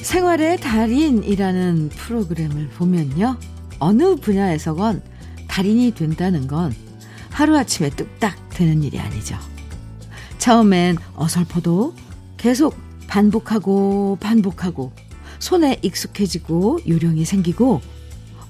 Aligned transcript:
생활의 0.00 0.56
달인이라는 0.56 1.90
프로그램을 1.90 2.68
보면요. 2.68 3.36
어느 3.78 4.16
분야에서건 4.16 5.02
달인이 5.48 5.90
된다는 5.94 6.46
건 6.46 6.72
하루아침에 7.38 7.90
뚝딱 7.90 8.48
되는 8.50 8.82
일이 8.82 8.98
아니죠. 8.98 9.38
처음엔 10.38 10.96
어설퍼도 11.14 11.94
계속 12.36 12.76
반복하고 13.06 14.18
반복하고 14.20 14.90
손에 15.38 15.78
익숙해지고 15.82 16.80
요령이 16.88 17.24
생기고 17.24 17.80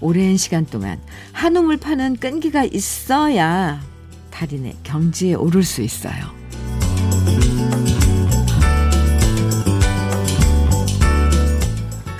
오랜 0.00 0.38
시간 0.38 0.64
동안 0.64 0.98
한우물 1.32 1.76
파는 1.76 2.16
끈기가 2.16 2.64
있어야 2.64 3.82
달인의 4.30 4.78
경지에 4.84 5.34
오를 5.34 5.64
수 5.64 5.82
있어요. 5.82 6.24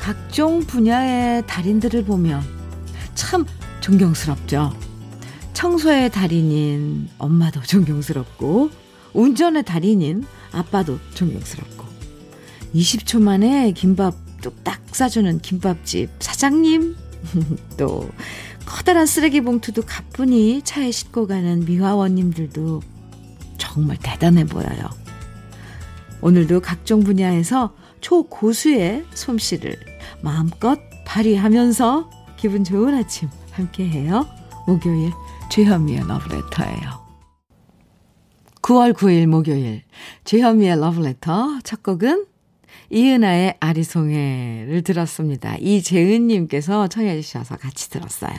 각종 0.03 0.61
분야의 0.67 1.47
달인들을 1.47 2.05
보면 2.05 2.43
참 3.15 3.47
존경스럽죠. 3.81 4.88
청소의 5.59 6.11
달인인 6.11 7.09
엄마도 7.19 7.61
존경스럽고, 7.61 8.71
운전의 9.13 9.65
달인인 9.65 10.25
아빠도 10.53 11.01
존경스럽고, 11.15 11.85
20초 12.77 13.21
만에 13.21 13.73
김밥 13.73 14.15
뚝딱 14.41 14.95
싸주는 14.95 15.41
김밥집 15.41 16.11
사장님, 16.21 16.95
또 17.77 18.09
커다란 18.67 19.05
쓰레기 19.07 19.41
봉투도 19.41 19.83
가뿐히 19.83 20.63
차에 20.63 20.93
싣고 20.93 21.27
가는 21.27 21.65
미화원님들도 21.65 22.81
정말 23.59 23.97
대단해 24.01 24.45
보여요. 24.45 24.89
오늘도 26.21 26.61
각종 26.61 27.03
분야에서 27.03 27.75
초고수의 28.01 29.07
솜씨를 29.13 29.77
마음껏 30.21 30.79
발휘하면서 31.05 32.11
기분 32.37 32.63
좋은 32.63 32.95
아침 32.95 33.29
함께해요. 33.51 34.25
목요일 34.69 35.11
주현미의 35.51 36.07
러브레터예요. 36.07 37.09
9월 38.63 38.93
9일 38.93 39.27
목요일 39.27 39.83
주현미의 40.25 40.79
러브레터 40.79 41.61
첫 41.65 41.83
곡은 41.83 42.27
이은아의 42.91 43.57
아리송해를 43.61 44.83
들었습니다. 44.83 45.57
이재은님께서 45.59 46.89
청해 46.89 47.21
주셔서 47.21 47.57
같이 47.57 47.91
들었어요. 47.91 48.35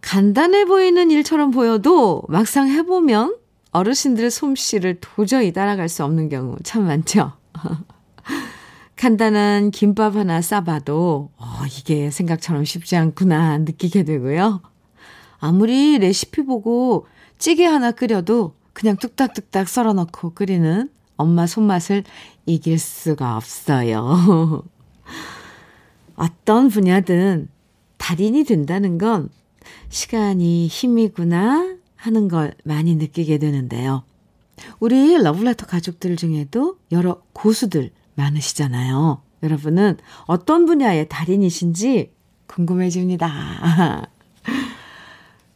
간단해 0.00 0.64
보이는 0.64 1.10
일처럼 1.10 1.50
보여도 1.50 2.22
막상 2.28 2.68
해보면 2.68 3.36
어르신들의 3.72 4.30
솜씨를 4.30 4.98
도저히 5.00 5.52
따라갈 5.52 5.88
수 5.88 6.04
없는 6.04 6.28
경우 6.28 6.56
참 6.62 6.86
많죠. 6.86 7.32
간단한 8.96 9.72
김밥 9.72 10.16
하나 10.16 10.40
싸봐도 10.40 11.30
어, 11.36 11.46
이게 11.78 12.10
생각처럼 12.10 12.64
쉽지 12.64 12.96
않구나 12.96 13.58
느끼게 13.58 14.04
되고요. 14.04 14.62
아무리 15.38 15.98
레시피 15.98 16.44
보고 16.44 17.06
찌개 17.38 17.64
하나 17.64 17.90
끓여도 17.90 18.54
그냥 18.72 18.96
뚝딱뚝딱 18.96 19.68
썰어 19.68 19.92
넣고 19.94 20.34
끓이는 20.34 20.90
엄마 21.16 21.46
손맛을 21.46 22.04
이길 22.44 22.78
수가 22.78 23.36
없어요. 23.36 24.62
어떤 26.16 26.68
분야든 26.68 27.48
달인이 27.96 28.44
된다는 28.44 28.98
건 28.98 29.28
시간이 29.88 30.66
힘이구나 30.68 31.76
하는 31.96 32.28
걸 32.28 32.54
많이 32.64 32.94
느끼게 32.94 33.38
되는데요. 33.38 34.04
우리 34.78 35.16
러블레터 35.16 35.66
가족들 35.66 36.16
중에도 36.16 36.78
여러 36.92 37.20
고수들 37.32 37.90
많으시잖아요. 38.14 39.22
여러분은 39.42 39.98
어떤 40.26 40.66
분야의 40.66 41.08
달인이신지 41.08 42.12
궁금해집니다. 42.46 44.10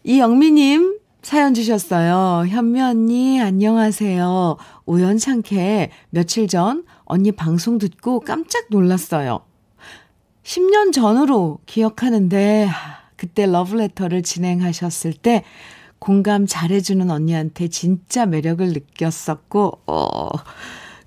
이영미님 0.02 0.98
사연 1.20 1.52
주셨어요. 1.52 2.46
현미 2.48 2.80
언니, 2.80 3.38
안녕하세요. 3.38 4.56
우연찮게 4.86 5.90
며칠 6.08 6.48
전 6.48 6.84
언니 7.04 7.32
방송 7.32 7.76
듣고 7.76 8.20
깜짝 8.20 8.64
놀랐어요. 8.70 9.40
10년 10.42 10.94
전으로 10.94 11.58
기억하는데, 11.66 12.70
그때 13.16 13.44
러브레터를 13.44 14.22
진행하셨을 14.22 15.12
때 15.12 15.44
공감 15.98 16.46
잘해주는 16.46 17.10
언니한테 17.10 17.68
진짜 17.68 18.24
매력을 18.24 18.66
느꼈었고, 18.66 19.80
어, 19.86 20.28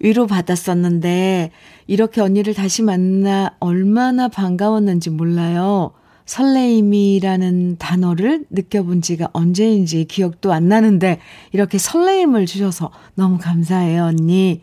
위로받았었는데, 0.01 1.49
이렇게 1.87 2.21
언니를 2.21 2.53
다시 2.53 2.83
만나 2.83 3.55
얼마나 3.59 4.27
반가웠는지 4.27 5.09
몰라요. 5.09 5.93
설레임이라는 6.25 7.77
단어를 7.77 8.45
느껴본 8.49 9.01
지가 9.01 9.29
언제인지 9.33 10.05
기억도 10.05 10.53
안 10.53 10.67
나는데, 10.67 11.19
이렇게 11.51 11.77
설레임을 11.77 12.45
주셔서 12.45 12.91
너무 13.15 13.37
감사해요, 13.37 14.03
언니. 14.03 14.61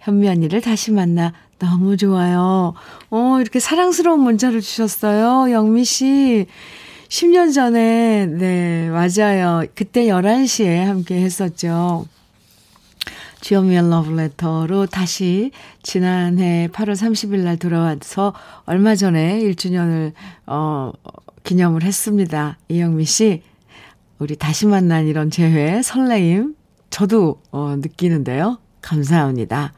현미 0.00 0.28
언니를 0.28 0.60
다시 0.60 0.90
만나 0.90 1.32
너무 1.58 1.96
좋아요. 1.96 2.74
어, 3.10 3.38
이렇게 3.40 3.60
사랑스러운 3.60 4.20
문자를 4.20 4.60
주셨어요, 4.60 5.52
영미 5.52 5.84
씨. 5.84 6.46
10년 7.08 7.52
전에, 7.52 8.26
네, 8.26 8.88
맞아요. 8.90 9.64
그때 9.74 10.06
11시에 10.06 10.84
함께 10.84 11.16
했었죠. 11.16 12.06
주현미의 13.42 13.90
러브레터로 13.90 14.86
다시 14.86 15.50
지난해 15.82 16.68
8월 16.72 16.92
30일 16.92 17.40
날 17.40 17.56
돌아와서 17.56 18.32
얼마 18.66 18.94
전에 18.94 19.40
1주년을, 19.40 20.12
어, 20.46 20.92
기념을 21.42 21.82
했습니다. 21.82 22.56
이영미 22.68 23.04
씨, 23.04 23.42
우리 24.20 24.36
다시 24.36 24.66
만난 24.66 25.08
이런 25.08 25.28
재회, 25.30 25.82
설레임, 25.82 26.54
저도, 26.90 27.42
어, 27.50 27.74
느끼는데요. 27.78 28.58
감사합니다. 28.80 29.72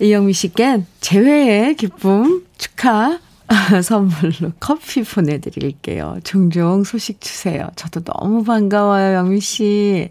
이영미 0.00 0.34
씨께 0.34 0.84
재회의 1.00 1.74
기쁨 1.76 2.44
축하 2.58 3.20
선물로 3.82 4.52
커피 4.60 5.02
보내드릴게요. 5.02 6.18
종종 6.24 6.84
소식 6.84 7.22
주세요. 7.22 7.70
저도 7.74 8.02
너무 8.04 8.44
반가워요, 8.44 9.14
영미 9.14 9.40
씨. 9.40 10.10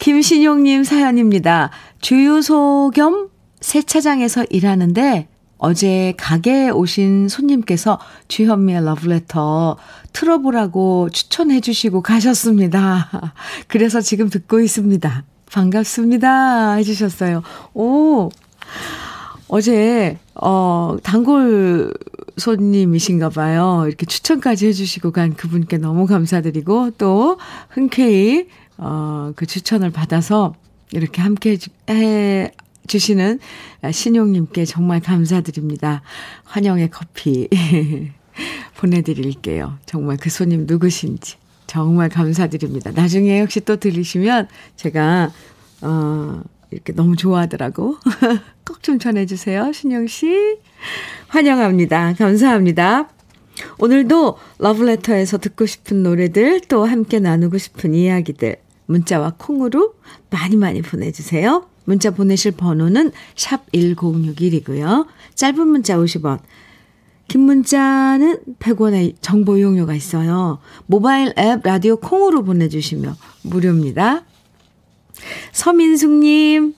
김신용님 0.00 0.82
사연입니다. 0.82 1.70
주유소 2.00 2.90
겸 2.94 3.28
세차장에서 3.60 4.46
일하는데 4.48 5.28
어제 5.58 6.14
가게에 6.16 6.70
오신 6.70 7.28
손님께서 7.28 7.98
주현미의 8.28 8.82
러브레터 8.82 9.76
틀어보라고 10.14 11.10
추천해 11.10 11.60
주시고 11.60 12.00
가셨습니다. 12.00 13.34
그래서 13.68 14.00
지금 14.00 14.30
듣고 14.30 14.60
있습니다. 14.60 15.24
반갑습니다. 15.52 16.74
해주셨어요. 16.76 17.42
오, 17.74 18.30
어제, 19.48 20.16
어, 20.34 20.96
단골 21.02 21.92
손님이신가 22.38 23.28
봐요. 23.28 23.84
이렇게 23.86 24.06
추천까지 24.06 24.68
해주시고 24.68 25.10
간 25.12 25.34
그분께 25.34 25.76
너무 25.76 26.06
감사드리고, 26.06 26.92
또, 26.92 27.36
흔쾌히, 27.68 28.46
어, 28.82 29.32
그 29.36 29.46
추천을 29.46 29.90
받아서 29.90 30.54
이렇게 30.92 31.20
함께 31.22 31.58
해 31.88 32.50
주시는 32.86 33.38
신용님께 33.92 34.64
정말 34.64 35.00
감사드립니다. 35.00 36.02
환영의 36.44 36.90
커피 36.90 37.48
보내드릴게요. 38.78 39.78
정말 39.86 40.16
그 40.16 40.30
손님 40.30 40.64
누구신지. 40.66 41.36
정말 41.66 42.08
감사드립니다. 42.08 42.90
나중에 42.90 43.40
혹시 43.40 43.60
또 43.60 43.76
들으시면 43.76 44.48
제가, 44.76 45.30
어, 45.82 46.42
이렇게 46.72 46.92
너무 46.92 47.14
좋아하더라고. 47.16 47.96
꼭 48.66 48.82
좀 48.82 48.98
전해주세요, 48.98 49.72
신영 49.72 50.06
씨. 50.06 50.56
환영합니다. 51.28 52.14
감사합니다. 52.14 53.10
오늘도 53.78 54.38
러브레터에서 54.58 55.38
듣고 55.38 55.66
싶은 55.66 56.02
노래들 56.02 56.62
또 56.68 56.86
함께 56.86 57.20
나누고 57.20 57.58
싶은 57.58 57.94
이야기들 57.94 58.56
문자와 58.90 59.34
콩으로 59.38 59.94
많이 60.30 60.56
많이 60.56 60.82
보내주세요. 60.82 61.66
문자 61.84 62.10
보내실 62.10 62.52
번호는 62.52 63.12
샵 63.36 63.70
1061이고요. 63.72 65.06
짧은 65.34 65.66
문자 65.66 65.96
50원, 65.96 66.40
긴 67.28 67.42
문자는 67.42 68.40
100원의 68.58 69.14
정보 69.20 69.56
이용료가 69.56 69.94
있어요. 69.94 70.58
모바일 70.86 71.32
앱 71.38 71.62
라디오 71.62 71.96
콩으로 71.96 72.44
보내주시면 72.44 73.14
무료입니다. 73.42 74.24
서민숙님, 75.52 76.74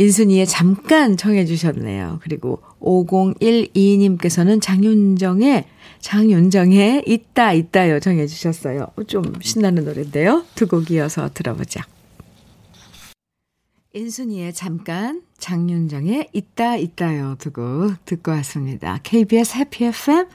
인순이의 0.00 0.46
잠깐 0.46 1.18
청해 1.18 1.44
주셨네요. 1.44 2.20
그리고 2.22 2.62
5012님께서는 2.80 4.62
장윤정의, 4.62 5.66
장윤정의 6.00 7.04
있다, 7.06 7.52
있다요 7.52 8.00
청해 8.00 8.26
주셨어요. 8.26 8.86
좀 9.06 9.22
신나는 9.42 9.84
노래인데요. 9.84 10.44
두 10.54 10.66
곡 10.68 10.90
이어서 10.90 11.28
들어보자. 11.34 11.84
인순이의 13.92 14.54
잠깐, 14.54 15.20
장윤정의 15.36 16.28
있다 16.32 16.76
있다요 16.76 17.36
두고 17.38 17.90
듣고 18.06 18.30
왔습니다. 18.30 19.00
KBS 19.02 19.58
해피 19.58 19.84
FM 19.84 20.28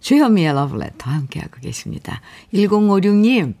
주현미의 0.00 0.54
러브레터 0.54 1.10
함께하고 1.10 1.60
계십니다. 1.60 2.22
1056님, 2.54 3.52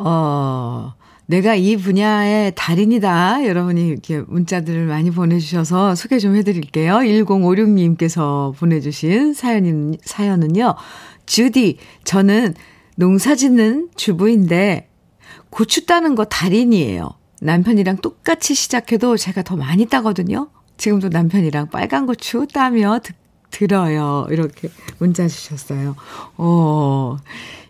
어, 0.00 0.92
내가 1.32 1.54
이 1.54 1.78
분야의 1.78 2.52
달인이다. 2.56 3.46
여러분이 3.46 3.88
이렇게 3.88 4.20
문자들을 4.20 4.84
많이 4.84 5.10
보내주셔서 5.10 5.94
소개 5.94 6.18
좀 6.18 6.36
해드릴게요. 6.36 6.96
1056님께서 6.96 8.54
보내주신 8.54 9.32
사연은, 9.32 9.96
사연은요. 10.04 10.74
주디, 11.24 11.78
저는 12.04 12.52
농사 12.96 13.34
짓는 13.34 13.88
주부인데 13.96 14.90
고추 15.48 15.86
따는 15.86 16.16
거 16.16 16.26
달인이에요. 16.26 17.08
남편이랑 17.40 17.96
똑같이 18.02 18.54
시작해도 18.54 19.16
제가 19.16 19.42
더 19.42 19.56
많이 19.56 19.86
따거든요. 19.86 20.50
지금도 20.76 21.08
남편이랑 21.08 21.70
빨간 21.70 22.04
고추 22.04 22.46
따며 22.52 22.98
드, 23.02 23.14
들어요. 23.50 24.26
이렇게 24.28 24.68
문자 24.98 25.26
주셨어요. 25.26 25.96
어, 26.36 27.16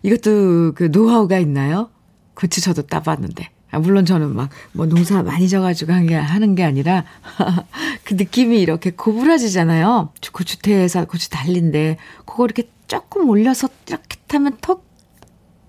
이것도 0.03 0.73
그 0.75 0.89
노하우가 0.91 1.39
있나요? 1.39 1.91
고추 2.35 2.61
저도 2.61 2.83
따봤는데. 2.83 3.52
아, 3.73 3.79
물론 3.79 4.05
저는 4.05 4.35
막 4.37 4.51
뭐 4.73 4.87
농사 4.87 5.23
많이 5.23 5.49
져가지고 5.49 5.93
한 5.93 6.07
게, 6.07 6.15
하는 6.15 6.55
게 6.55 6.63
아니라 6.65 7.05
그 8.05 8.15
느낌이 8.15 8.61
이렇게 8.61 8.91
고부라지잖아요. 8.91 10.11
고추태에서 10.33 11.07
고추 11.07 11.31
달린데 11.31 11.99
그거 12.25 12.45
이렇게 12.45 12.69
조금 12.87 13.29
올려서 13.29 13.69
이렇게 13.87 14.17
타면 14.29 14.59
턱 14.61 14.85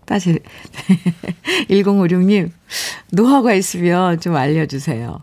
다시 0.06 0.40
1056님 1.70 2.52
노하우가 3.12 3.54
있으면 3.54 4.20
좀 4.20 4.36
알려주세요. 4.36 5.22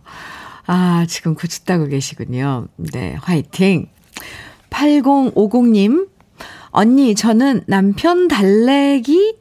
아 0.67 1.07
지금 1.09 1.35
고추 1.35 1.65
따고 1.65 1.87
계시군요. 1.87 2.69
네 2.77 3.17
화이팅. 3.21 3.89
8050님 4.71 6.09
언니 6.71 7.15
저는 7.15 7.63
남편 7.67 8.29
달래기 8.29 9.40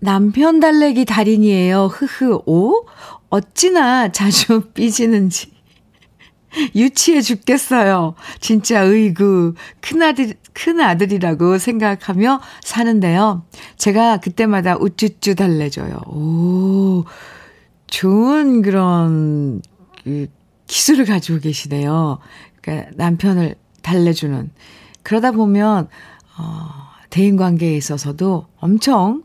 남편 0.00 0.60
달래기 0.60 1.04
달인이에요. 1.04 1.86
흐흐 1.86 2.40
오 2.46 2.86
어찌나 3.30 4.10
자주 4.12 4.60
삐지는지. 4.74 5.52
유치해 6.74 7.20
죽겠어요. 7.20 8.14
진짜 8.40 8.80
의구 8.80 9.54
큰아들 9.80 10.34
큰아들이라고 10.54 11.58
생각하며 11.58 12.40
사는데요. 12.64 13.44
제가 13.76 14.18
그때마다 14.18 14.76
우쭈쭈 14.76 15.34
달래줘요. 15.34 15.94
오. 16.06 17.04
좋은 17.86 18.62
그런 18.62 19.62
그 20.04 20.26
기술을 20.66 21.04
가지고 21.04 21.38
계시네요. 21.40 22.18
그러니까 22.60 22.90
남편을 22.96 23.54
달래주는 23.82 24.50
그러다 25.02 25.32
보면 25.32 25.88
어 26.38 26.68
대인 27.10 27.36
관계에 27.36 27.76
있어서도 27.76 28.46
엄청 28.58 29.22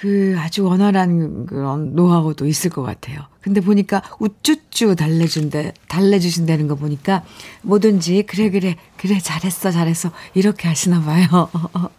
그 0.00 0.34
아주 0.38 0.64
원활한 0.64 1.44
그런 1.44 1.94
노하우도 1.94 2.46
있을 2.46 2.70
것 2.70 2.82
같아요. 2.82 3.20
근데 3.42 3.60
보니까 3.60 4.02
우쭈쭈 4.18 4.96
달래준대, 4.96 5.74
달래주신다는 5.88 6.68
거 6.68 6.74
보니까 6.74 7.22
뭐든지 7.60 8.24
그래, 8.26 8.48
그래, 8.48 8.76
그래, 8.96 9.18
잘했어, 9.18 9.70
잘했어. 9.70 10.10
이렇게 10.32 10.68
하시나 10.68 11.02
봐요. 11.02 11.50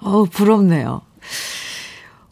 어 0.00 0.24
부럽네요. 0.24 1.02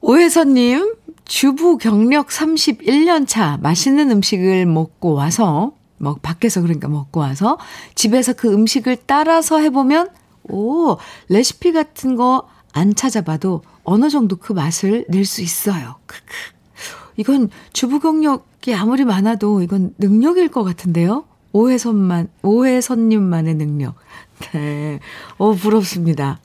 오혜선님, 0.01 0.97
주부 1.25 1.79
경력 1.79 2.27
31년 2.29 3.29
차 3.29 3.57
맛있는 3.63 4.11
음식을 4.11 4.67
먹고 4.67 5.13
와서, 5.13 5.75
뭐, 5.99 6.17
밖에서 6.21 6.61
그러니까 6.61 6.89
먹고 6.89 7.21
와서 7.21 7.57
집에서 7.95 8.33
그 8.33 8.53
음식을 8.53 8.97
따라서 9.07 9.61
해보면, 9.61 10.09
오, 10.45 10.97
레시피 11.29 11.73
같은 11.73 12.17
거 12.17 12.49
안 12.73 12.95
찾아봐도 12.95 13.63
어느 13.85 14.09
정도 14.11 14.37
그 14.37 14.53
맛을 14.53 15.05
낼 15.09 15.25
수 15.25 15.43
있어요. 15.43 15.97
크크. 16.07 16.23
이건 17.17 17.51
주부 17.73 18.01
경력이 18.01 18.75
아무리 18.75 19.05
많아도 19.05 19.63
이건 19.63 19.95
능력일 19.99 20.49
것 20.49 20.63
같은데요? 20.65 21.25
오해선만, 21.53 22.29
오해선님만의 22.43 23.55
능력. 23.55 23.97
네. 24.53 25.01
어, 25.37 25.53
부럽습니다. 25.53 26.41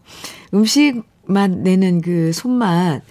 음식만 0.54 1.64
내는 1.64 2.02
그 2.02 2.34
손맛 2.34 3.04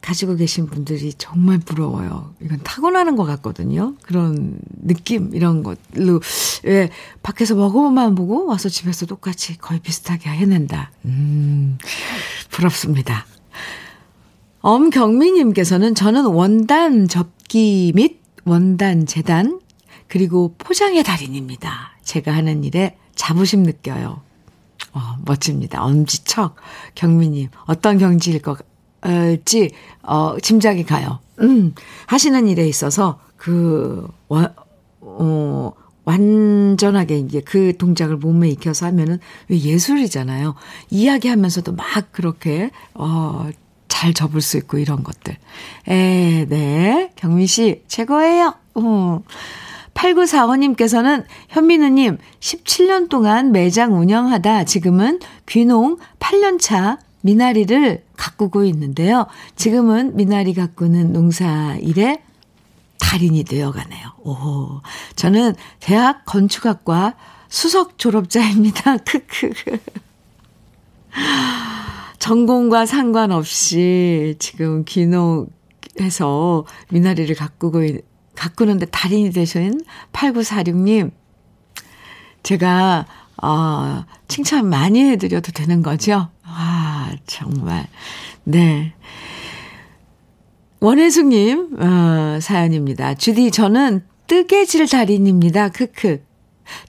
가지고 0.00 0.34
계신 0.34 0.66
분들이 0.66 1.12
정말 1.16 1.58
부러워요. 1.58 2.34
이건 2.40 2.58
타고나는 2.64 3.14
것 3.14 3.24
같거든요. 3.24 3.94
그런 4.02 4.58
느낌, 4.82 5.32
이런 5.32 5.62
것로, 5.62 6.20
왜, 6.64 6.90
밖에서 7.22 7.54
먹어만 7.54 8.16
보고 8.16 8.46
와서 8.46 8.68
집에서 8.68 9.06
똑같이 9.06 9.56
거의 9.58 9.78
비슷하게 9.78 10.28
해낸다. 10.28 10.90
음, 11.04 11.78
부럽습니다. 12.52 13.26
엄경미님께서는 14.60 15.96
저는 15.96 16.26
원단 16.26 17.08
접기 17.08 17.92
및 17.96 18.20
원단 18.44 19.06
재단, 19.06 19.60
그리고 20.06 20.54
포장의 20.58 21.02
달인입니다. 21.02 21.96
제가 22.04 22.32
하는 22.32 22.62
일에 22.62 22.96
자부심 23.16 23.62
느껴요. 23.64 24.20
어, 24.92 25.00
멋집니다. 25.24 25.82
엄지척. 25.82 26.56
경미님, 26.94 27.48
어떤 27.66 27.98
경지일 27.98 28.42
것지, 28.42 29.70
어, 30.02 30.36
짐작이 30.40 30.84
가요. 30.84 31.18
음, 31.40 31.74
하시는 32.06 32.46
일에 32.46 32.68
있어서 32.68 33.20
그, 33.36 34.06
와, 34.28 34.52
어, 35.00 35.72
완전하게 36.04 37.18
이제 37.18 37.40
그 37.40 37.76
동작을 37.76 38.16
몸에 38.16 38.48
익혀서 38.50 38.86
하면은 38.86 39.18
예술이잖아요. 39.50 40.54
이야기하면서도 40.90 41.74
막 41.74 42.12
그렇게, 42.12 42.70
어, 42.94 43.48
잘 43.88 44.14
접을 44.14 44.40
수 44.40 44.56
있고 44.56 44.78
이런 44.78 45.02
것들. 45.04 45.36
에, 45.88 46.46
네. 46.48 47.12
경민 47.16 47.46
씨, 47.46 47.82
최고예요. 47.86 48.54
어. 48.74 49.22
8945님께서는 49.94 51.24
현민우님 51.48 52.18
17년 52.40 53.08
동안 53.08 53.52
매장 53.52 53.98
운영하다 53.98 54.64
지금은 54.64 55.20
귀농 55.46 55.98
8년차 56.18 56.98
미나리를 57.20 58.02
가꾸고 58.16 58.64
있는데요. 58.64 59.26
지금은 59.54 60.16
미나리 60.16 60.54
가꾸는 60.54 61.12
농사 61.12 61.76
일에 61.80 62.22
달인이 63.12 63.44
되어가네요. 63.44 64.12
오, 64.20 64.80
저는 65.16 65.54
대학 65.80 66.24
건축학과 66.24 67.14
수석 67.50 67.98
졸업자입니다. 67.98 68.96
크크. 69.04 69.50
전공과 72.18 72.86
상관없이 72.86 74.36
지금 74.38 74.86
귀농해서 74.86 76.64
미나리를 76.88 77.34
가꾸고, 77.36 77.82
가꾸는데 78.34 78.86
달인이 78.86 79.30
되신 79.30 79.82
8946님, 80.14 81.10
제가, 82.42 83.04
어, 83.42 84.06
칭찬 84.26 84.70
많이 84.70 85.02
해드려도 85.02 85.52
되는 85.52 85.82
거죠? 85.82 86.30
아, 86.44 87.10
정말. 87.26 87.88
네. 88.44 88.94
원혜숙님, 90.82 91.76
어, 91.78 92.40
사연입니다. 92.40 93.14
주디, 93.14 93.52
저는 93.52 94.02
뜨개질 94.26 94.88
달인입니다. 94.88 95.68
크크. 95.68 96.24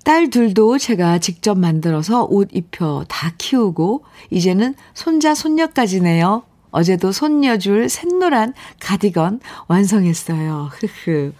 딸 0.04 0.32
둘도 0.32 0.80
제가 0.80 1.20
직접 1.20 1.60
만들어서 1.60 2.24
옷 2.24 2.50
입혀 2.54 3.06
다 3.08 3.34
키우고 3.38 4.04
이제는 4.32 4.74
손자 4.96 5.36
손녀까지네요. 5.36 6.42
어제도 6.72 7.12
손녀 7.12 7.60
줄 7.60 7.88
샛노란 7.88 8.56
가디건 8.80 9.42
완성했어요. 9.68 10.72
흐흐. 10.72 11.32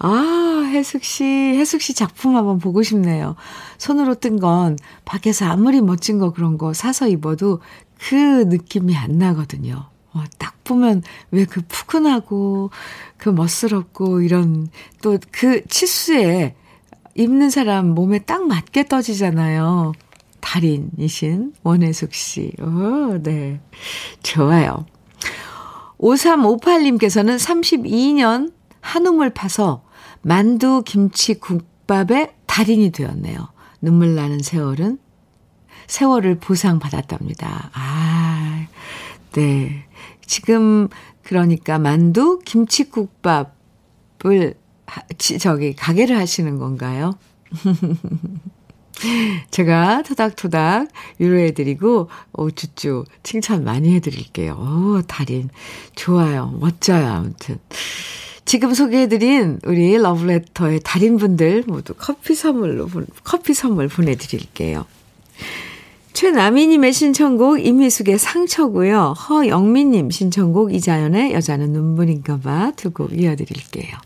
아, 0.00 0.68
혜숙 0.70 1.02
씨, 1.02 1.24
혜숙 1.24 1.80
씨 1.80 1.94
작품 1.94 2.36
한번 2.36 2.58
보고 2.58 2.82
싶네요. 2.82 3.36
손으로 3.78 4.16
뜬 4.16 4.38
건 4.38 4.76
밖에서 5.06 5.46
아무리 5.46 5.80
멋진 5.80 6.18
거 6.18 6.30
그런 6.34 6.58
거 6.58 6.74
사서 6.74 7.08
입어도 7.08 7.60
그 7.98 8.14
느낌이 8.48 8.94
안 8.94 9.16
나거든요. 9.16 9.93
어, 10.14 10.22
딱 10.38 10.62
보면 10.64 11.02
왜 11.30 11.44
그 11.44 11.60
푸근하고 11.66 12.70
그 13.18 13.28
멋스럽고 13.28 14.20
이런 14.22 14.68
또 15.02 15.18
그 15.30 15.64
치수에 15.66 16.54
입는 17.14 17.50
사람 17.50 17.88
몸에 17.88 18.18
딱 18.20 18.46
맞게 18.46 18.88
떠지잖아요. 18.88 19.92
달인이신 20.40 21.54
원혜숙 21.62 22.12
씨. 22.14 22.52
오, 22.60 23.18
네. 23.22 23.60
좋아요. 24.22 24.84
5358님께서는 25.98 27.36
32년 27.38 28.52
한우물 28.80 29.30
파서 29.30 29.84
만두 30.22 30.82
김치 30.84 31.34
국밥의 31.34 32.32
달인이 32.46 32.90
되었네요. 32.90 33.48
눈물 33.80 34.14
나는 34.14 34.40
세월은 34.40 34.98
세월을 35.86 36.38
보상받았답니다. 36.40 37.70
아, 37.74 38.66
네. 39.32 39.84
지금 40.26 40.88
그러니까 41.22 41.78
만두 41.78 42.38
김치국밥을 42.44 44.54
저기 45.40 45.74
가게를 45.74 46.16
하시는 46.16 46.58
건가요? 46.58 47.18
제가 49.50 50.02
토닥토닥 50.02 50.88
위로해드리고, 51.18 52.08
오, 52.32 52.50
쭈쭈, 52.50 53.04
칭찬 53.22 53.64
많이 53.64 53.94
해드릴게요. 53.94 54.54
오, 54.54 55.02
달인. 55.02 55.50
좋아요. 55.96 56.56
멋져요. 56.60 57.06
아무튼. 57.06 57.58
지금 58.44 58.74
소개해드린 58.74 59.58
우리 59.64 59.96
러브레터의 59.96 60.80
달인분들 60.84 61.64
모두 61.66 61.94
커피 61.96 62.34
선물로, 62.34 62.88
커피 63.24 63.54
선물 63.54 63.88
보내드릴게요. 63.88 64.84
최나미님의 66.14 66.92
신청곡 66.92 67.66
임희숙의 67.66 68.18
상처고요. 68.18 69.14
허영민님 69.14 70.10
신청곡 70.10 70.72
이자연의 70.72 71.32
여자는 71.32 71.72
눈물인가봐 71.72 72.72
두 72.76 72.90
곡 72.94 73.12
이어드릴게요. 73.20 73.96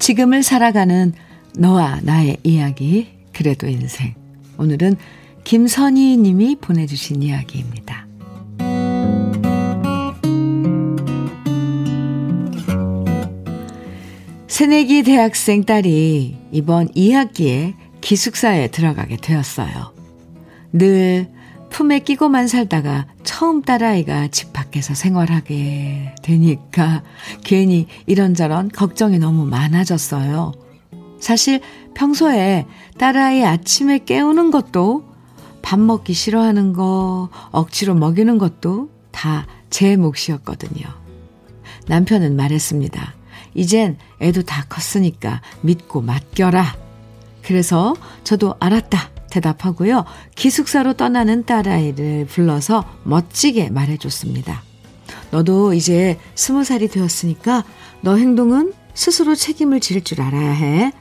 지금을 0.00 0.42
살아가는 0.42 1.12
너와 1.56 2.00
나의 2.02 2.38
이야기, 2.42 3.08
그래도 3.32 3.68
인생. 3.68 4.14
오늘은 4.58 4.96
김선희 5.44 6.16
님이 6.16 6.56
보내주신 6.56 7.22
이야기입니다. 7.22 8.07
새내기 14.58 15.04
대학생 15.04 15.62
딸이 15.62 16.36
이번 16.50 16.88
2학기에 16.88 17.76
기숙사에 18.00 18.66
들어가게 18.72 19.16
되었어요. 19.16 19.94
늘 20.72 21.28
품에 21.70 22.00
끼고만 22.00 22.48
살다가 22.48 23.06
처음 23.22 23.62
딸아이가 23.62 24.26
집 24.32 24.52
밖에서 24.52 24.94
생활하게 24.94 26.12
되니까 26.24 27.04
괜히 27.44 27.86
이런저런 28.06 28.68
걱정이 28.68 29.20
너무 29.20 29.46
많아졌어요. 29.46 30.50
사실 31.20 31.60
평소에 31.94 32.66
딸아이 32.98 33.44
아침에 33.44 34.00
깨우는 34.00 34.50
것도 34.50 35.04
밥 35.62 35.78
먹기 35.78 36.14
싫어하는 36.14 36.72
거, 36.72 37.28
억지로 37.52 37.94
먹이는 37.94 38.38
것도 38.38 38.90
다 39.12 39.46
제 39.70 39.96
몫이었거든요. 39.96 40.84
남편은 41.86 42.34
말했습니다. 42.34 43.17
이젠 43.54 43.96
애도 44.20 44.42
다 44.42 44.64
컸으니까 44.68 45.40
믿고 45.62 46.00
맡겨라. 46.00 46.76
그래서 47.42 47.94
저도 48.24 48.54
알았다. 48.60 49.10
대답하고요. 49.30 50.04
기숙사로 50.34 50.94
떠나는 50.94 51.44
딸아이를 51.44 52.26
불러서 52.26 52.84
멋지게 53.04 53.70
말해줬습니다. 53.70 54.62
너도 55.30 55.74
이제 55.74 56.18
스무 56.34 56.64
살이 56.64 56.88
되었으니까 56.88 57.64
너 58.00 58.16
행동은 58.16 58.72
스스로 58.94 59.34
책임을 59.34 59.80
지를 59.80 60.02
줄 60.02 60.22
알아야 60.22 60.50
해. 60.50 60.92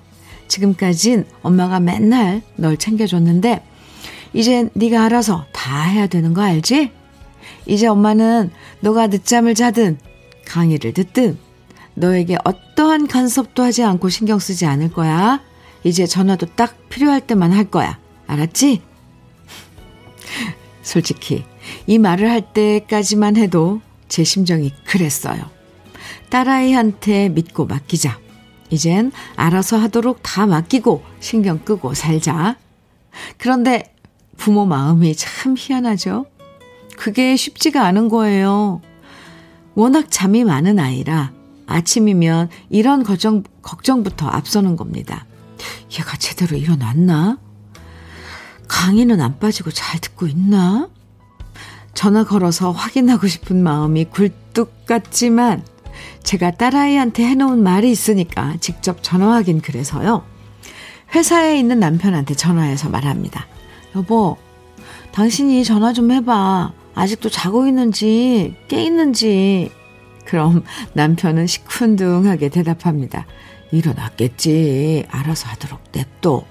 지금까진 0.48 1.26
엄마가 1.42 1.80
맨날 1.80 2.42
널 2.56 2.78
챙겨줬는데 2.78 3.64
이제 4.34 4.70
네가 4.74 5.04
알아서 5.06 5.46
다 5.52 5.84
해야 5.84 6.08
되는 6.08 6.34
거 6.34 6.42
알지? 6.42 6.92
이제 7.66 7.88
엄마는 7.88 8.52
너가 8.82 9.08
늦잠을 9.08 9.56
자든 9.56 9.98
강의를 10.46 10.94
듣든 10.94 11.38
너에게 11.98 12.38
어떠한 12.44 13.08
간섭도 13.08 13.64
하지 13.64 13.84
않고 13.84 14.10
신경 14.10 14.38
쓰지 14.38 14.68
않을 14.68 14.92
거야. 14.94 15.42
이제 15.84 16.06
전화도 16.06 16.48
딱 16.56 16.90
필요할 16.90 17.22
때만 17.22 17.52
할 17.52 17.66
거야. 17.66 18.00
알았지? 18.28 18.84
솔직히 20.84 21.44
이 21.88 21.98
말을 21.98 22.30
할 22.30 22.54
때까지만 22.54 23.36
해도 23.36 23.82
제 24.08 24.24
심정이 24.24 24.72
그랬어요. 24.86 25.50
딸아이한테 26.30 27.30
믿고 27.30 27.66
맡기자. 27.66 28.20
이젠 28.70 29.12
알아서 29.36 29.78
하도록 29.78 30.20
다 30.22 30.46
맡기고 30.46 31.04
신경 31.20 31.58
끄고 31.60 31.96
살자. 31.96 32.58
그런데 33.38 33.92
부모 34.36 34.66
마음이 34.68 35.16
참 35.16 35.56
희한하죠? 35.58 36.28
그게 36.96 37.36
쉽지가 37.36 37.84
않은 37.86 38.10
거예요. 38.10 38.82
워낙 39.74 40.08
잠이 40.12 40.44
많은 40.44 40.78
아이라 40.80 41.37
아침이면 41.68 42.50
이런 42.70 43.04
걱정, 43.04 43.44
걱정부터 43.62 44.28
앞서는 44.28 44.76
겁니다. 44.76 45.26
얘가 45.94 46.18
제대로 46.18 46.58
일어났나? 46.58 47.38
강의는 48.68 49.22
안 49.22 49.40
빠지고 49.40 49.72
잘 49.72 50.00
듣고 50.00 50.28
있나? 50.28 50.90
전화 51.94 52.24
걸어서 52.24 52.72
확인하고 52.72 53.28
싶은 53.28 53.62
마음이 53.64 54.06
굴뚝 54.06 54.86
같지만 54.86 55.64
제가 56.24 56.52
딸아이한테 56.52 57.26
해놓은 57.26 57.64
말이 57.64 57.90
있으니까 57.90 58.56
직접 58.60 59.02
전화하긴 59.02 59.62
그래서요. 59.62 60.24
회사에 61.16 61.58
있는 61.58 61.80
남편한테 61.80 62.36
전화해서 62.36 62.90
말합니다. 62.90 63.48
여보, 63.96 64.38
당신이 65.12 65.64
전화 65.64 65.94
좀 65.94 66.12
해봐. 66.12 66.74
아직도 66.94 67.30
자고 67.30 67.68
있는지, 67.68 68.56
깨 68.68 68.84
있는지. 68.84 69.72
그럼 70.28 70.64
남편은 70.94 71.48
시큰둥하게 71.48 72.50
대답합니다. 72.50 73.26
일어났겠지. 73.72 75.06
알아서 75.10 75.48
하도록 75.50 75.80
냅둬. 75.94 76.44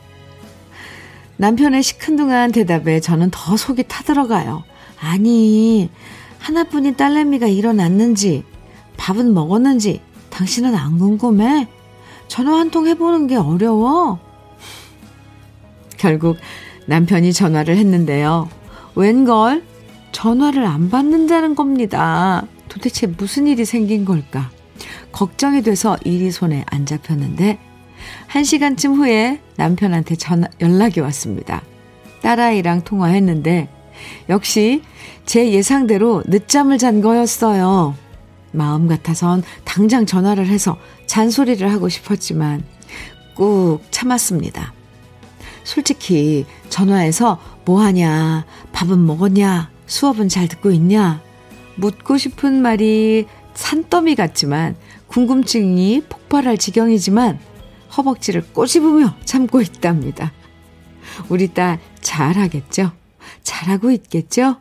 남편의 1.37 1.83
시큰둥한 1.83 2.53
대답에 2.53 3.01
저는 3.01 3.31
더 3.31 3.57
속이 3.59 3.85
타들어가요. 3.87 4.65
아니, 4.99 5.91
하나뿐인 6.39 6.97
딸내미가 6.97 7.49
일어났는지, 7.49 8.45
밥은 8.97 9.35
먹었는지, 9.35 10.01
당신은 10.31 10.75
안 10.75 10.99
궁금해? 10.99 11.69
전화 12.29 12.59
한 12.59 12.71
통 12.71 12.87
해보는 12.87 13.27
게 13.27 13.37
어려워? 13.37 14.19
결국 15.99 16.39
남편이 16.87 17.35
전화를 17.35 17.77
했는데요. 17.77 18.49
웬걸? 18.95 19.63
전화를 20.13 20.65
안 20.65 20.89
받는다는 20.89 21.55
겁니다. 21.55 22.47
도대체 22.69 23.07
무슨 23.07 23.47
일이 23.47 23.65
생긴 23.65 24.05
걸까? 24.05 24.51
걱정이 25.13 25.63
돼서 25.63 25.97
일이 26.05 26.31
손에 26.31 26.65
안 26.67 26.87
잡혔는데, 26.87 27.59
한 28.27 28.45
시간쯤 28.45 28.95
후에 28.95 29.41
남편한테 29.57 30.17
전화, 30.17 30.49
연락이 30.61 31.01
왔습니다. 31.01 31.63
딸아이랑 32.23 32.83
통화했는데, 32.83 33.69
역시 34.29 34.83
제 35.25 35.51
예상대로 35.51 36.23
늦잠을 36.27 36.79
잔 36.79 37.01
거였어요. 37.01 37.95
마음 38.53 38.89
같아선 38.89 39.43
당장 39.65 40.07
전화를 40.07 40.47
해서 40.47 40.79
잔소리를 41.07 41.71
하고 41.73 41.89
싶었지만, 41.89 42.63
꾹 43.35 43.81
참았습니다. 43.91 44.73
솔직히 45.65 46.47
전화해서 46.69 47.39
뭐 47.65 47.81
하냐, 47.81 48.47
밥은 48.73 49.05
먹었냐, 49.05 49.71
수업은 49.87 50.29
잘 50.29 50.49
듣고 50.49 50.71
있냐, 50.71 51.21
묻고 51.77 52.19
싶은 52.19 52.63
말이 52.63 53.27
산더미 53.55 54.15
같지만 54.15 54.77
궁금증이 55.09 56.03
폭발할 56.09 56.59
지경이지만 56.59 57.39
허벅지를 57.97 58.43
꼬집으며 58.53 59.17
참고 59.25 59.61
있답니다. 59.61 60.33
우리 61.29 61.53
딸 61.53 61.79
잘하겠죠? 62.01 62.93
잘하고 63.43 63.91
있겠죠? 63.93 64.57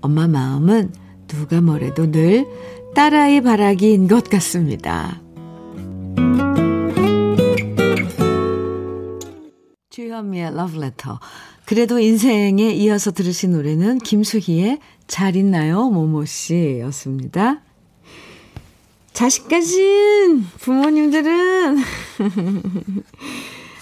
엄마 0.00 0.26
마음은 0.26 0.92
누가 1.26 1.60
뭐래도 1.60 2.10
늘 2.10 2.46
딸아이 2.94 3.40
바라기인 3.40 4.08
것 4.08 4.24
같습니다. 4.24 5.20
주현미의 9.90 10.54
러브레터. 10.54 11.18
그래도 11.64 11.98
인생에 11.98 12.70
이어서 12.70 13.10
들으신 13.10 13.52
노래는 13.52 13.98
김수희의 13.98 14.78
잘 15.06 15.36
있나요? 15.36 15.88
모모씨 15.90 16.78
였습니다. 16.80 17.60
자식 19.12 19.48
가진 19.48 20.44
부모님들은 20.60 21.78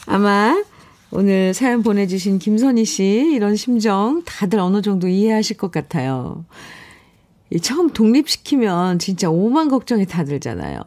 아마 0.07 0.63
오늘 1.11 1.55
사연 1.55 1.83
보내주신 1.83 2.39
김선희 2.39 2.85
씨 2.85 3.31
이런 3.33 3.57
심정 3.57 4.23
다들 4.25 4.59
어느 4.59 4.83
정도 4.83 5.09
이해하실 5.09 5.57
것 5.57 5.71
같아요. 5.71 6.45
처음 7.63 7.91
독립시키면 7.91 8.99
진짜 8.99 9.31
오만 9.31 9.69
걱정이 9.69 10.07
다 10.07 10.25
들잖아요. 10.25 10.83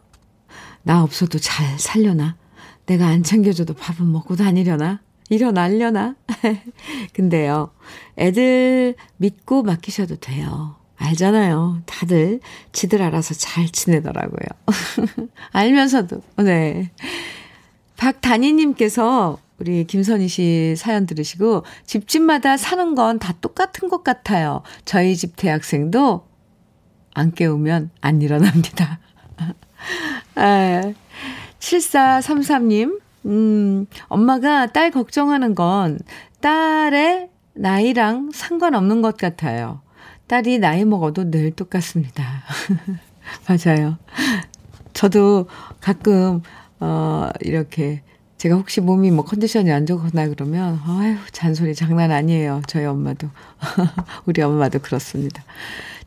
나 0.84 1.03
없어도 1.03 1.39
잘 1.39 1.79
살려나? 1.79 2.36
내가 2.86 3.08
안 3.08 3.24
챙겨줘도 3.24 3.74
밥은 3.74 4.10
먹고 4.12 4.36
다니려나? 4.36 5.01
일어날려나? 5.30 6.16
근데요, 7.14 7.72
애들 8.18 8.96
믿고 9.18 9.64
맡기셔도 9.64 10.18
돼요. 10.18 10.76
알잖아요. 10.98 11.84
다들 11.86 12.40
지들 12.72 13.02
알아서 13.02 13.34
잘 13.36 13.68
지내더라고요. 13.70 14.48
알면서도, 15.52 16.22
네. 16.38 16.92
박단희님께서 17.98 19.38
우리 19.60 19.86
김선희 19.86 20.28
씨 20.28 20.76
사연 20.78 21.06
들으시고 21.08 21.64
집집마다 21.86 22.58
사는 22.58 22.94
건 22.96 23.20
다 23.20 23.34
똑같은 23.42 23.90
것 23.90 24.04
같아요. 24.04 24.62
저희 24.86 25.16
집 25.16 25.36
대학생도 25.36 26.28
안 27.14 27.32
깨우면 27.32 27.90
안 28.02 28.22
일어납니다. 28.22 29.00
아, 30.36 30.94
7433님, 31.60 33.00
음, 33.26 33.86
엄마가 34.08 34.68
딸 34.68 34.92
걱정하는 34.92 35.56
건 35.56 36.00
딸의 36.42 37.30
나이랑 37.54 38.32
상관없는 38.34 39.02
것 39.02 39.18
같아요. 39.18 39.82
딸이 40.28 40.60
나이 40.60 40.86
먹어도 40.86 41.32
늘 41.32 41.52
똑같습니다. 41.52 42.24
맞아요. 43.48 43.98
저도 44.94 45.48
가끔, 45.80 46.42
어, 46.80 47.30
이렇게, 47.42 48.02
제가 48.38 48.56
혹시 48.56 48.82
몸이 48.82 49.12
뭐 49.12 49.26
컨디션이 49.26 49.72
안 49.72 49.86
좋거나 49.86 50.28
그러면, 50.28 50.80
아유, 50.86 51.16
잔소리 51.32 51.74
장난 51.74 52.12
아니에요. 52.12 52.62
저희 52.68 52.86
엄마도. 52.86 53.30
우리 54.26 54.42
엄마도 54.42 54.80
그렇습니다. 54.80 55.44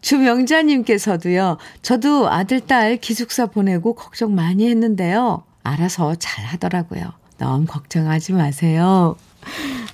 주명자님께서도요, 0.00 1.58
저도 1.82 2.30
아들, 2.30 2.60
딸 2.60 2.96
기숙사 2.96 3.46
보내고 3.46 3.94
걱정 3.94 4.34
많이 4.34 4.68
했는데요. 4.68 5.44
알아서 5.62 6.14
잘 6.16 6.44
하더라고요. 6.44 7.12
너무 7.38 7.66
걱정하지 7.66 8.32
마세요. 8.32 9.16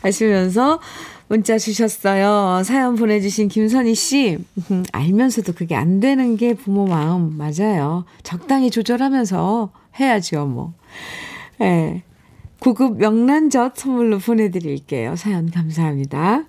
하시면서 0.02 0.80
문자 1.28 1.58
주셨어요. 1.58 2.62
사연 2.64 2.94
보내주신 2.96 3.48
김선희 3.48 3.94
씨. 3.94 4.38
알면서도 4.92 5.52
그게 5.52 5.74
안 5.74 6.00
되는 6.00 6.36
게 6.36 6.54
부모 6.54 6.86
마음 6.86 7.36
맞아요. 7.36 8.04
적당히 8.22 8.70
조절하면서 8.70 9.70
해야죠, 9.98 10.46
뭐. 10.46 10.74
예. 11.60 11.64
네. 11.64 12.02
고급 12.60 12.98
명란젓 12.98 13.76
선물로 13.76 14.18
보내드릴게요. 14.18 15.14
사연 15.16 15.50
감사합니다. 15.50 16.44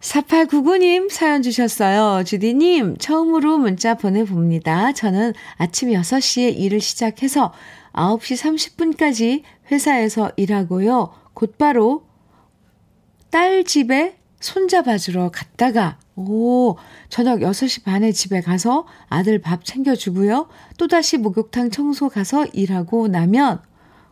4899님 0.00 1.10
사연 1.10 1.42
주셨어요. 1.42 2.22
주디님, 2.24 2.98
처음으로 2.98 3.58
문자 3.58 3.94
보내봅니다. 3.94 4.92
저는 4.92 5.32
아침 5.56 5.90
6시에 5.90 6.56
일을 6.56 6.80
시작해서 6.80 7.52
9시 7.96 8.96
30분까지 8.96 9.42
회사에서 9.70 10.30
일하고요. 10.36 11.12
곧바로 11.34 12.06
딸 13.30 13.64
집에 13.64 14.16
손잡아주러 14.40 15.30
갔다가, 15.30 15.98
오, 16.14 16.76
저녁 17.08 17.40
6시 17.40 17.82
반에 17.84 18.12
집에 18.12 18.40
가서 18.40 18.86
아들 19.08 19.40
밥 19.40 19.64
챙겨주고요. 19.64 20.48
또다시 20.78 21.16
목욕탕 21.18 21.70
청소 21.70 22.08
가서 22.08 22.46
일하고 22.46 23.08
나면, 23.08 23.60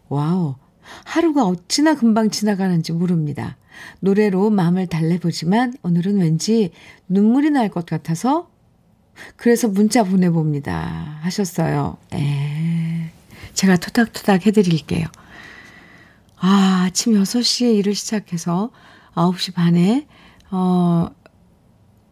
와우, 0.09 0.57
하루가 1.05 1.45
어찌나 1.45 1.95
금방 1.95 2.31
지나가는지 2.31 2.93
모릅니다. 2.93 3.57
노래로 4.01 4.51
마음을 4.51 4.87
달래보지만 4.87 5.75
오늘은 5.83 6.19
왠지 6.19 6.73
눈물이 7.09 7.51
날 7.51 7.69
것 7.69 7.87
같아서 7.87 8.51
그래서 9.37 9.69
문자 9.69 10.05
보내봅니다. 10.05 11.19
하셨어요. 11.23 11.97
에, 12.13 13.11
제가 13.55 13.77
토닥토닥 13.77 14.47
해드릴게요. 14.47 15.07
아, 16.37 16.85
아침 16.87 17.15
6시에 17.15 17.75
일을 17.77 17.95
시작해서 17.95 18.71
9시 19.15 19.55
반에, 19.55 20.07
어, 20.51 21.09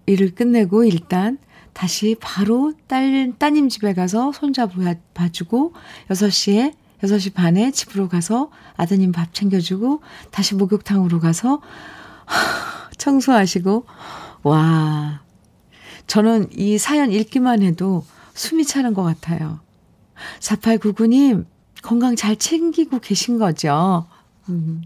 일을 0.06 0.34
끝내고 0.34 0.84
일단 0.84 1.38
다시 1.72 2.16
바로 2.20 2.72
딸, 2.86 3.32
따님 3.38 3.68
집에 3.68 3.94
가서 3.94 4.32
손자 4.32 4.68
봐주고 5.14 5.74
6시에 6.08 6.74
6시 7.02 7.34
반에 7.34 7.70
집으로 7.70 8.08
가서 8.08 8.50
아드님 8.76 9.12
밥 9.12 9.34
챙겨주고 9.34 10.02
다시 10.30 10.54
목욕탕으로 10.54 11.18
가서 11.18 11.60
청소하시고 12.98 13.86
와 14.44 15.22
저는 16.06 16.48
이 16.52 16.78
사연 16.78 17.10
읽기만 17.10 17.62
해도 17.62 18.04
숨이 18.34 18.64
차는 18.64 18.94
것 18.94 19.02
같아요. 19.02 19.60
4899님 20.40 21.46
건강 21.82 22.16
잘 22.16 22.36
챙기고 22.36 23.00
계신 23.00 23.38
거죠? 23.38 24.06
음, 24.48 24.82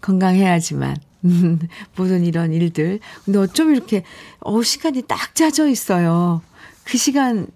건강해야지만 0.00 0.96
음, 1.24 1.58
모든 1.96 2.24
이런 2.24 2.52
일들. 2.52 3.00
근데 3.24 3.38
어쩜 3.38 3.74
이렇게 3.74 4.04
어 4.40 4.62
시간이 4.62 5.02
딱 5.02 5.34
짜져 5.34 5.68
있어요. 5.68 6.42
그 6.84 6.96
시간 6.96 7.48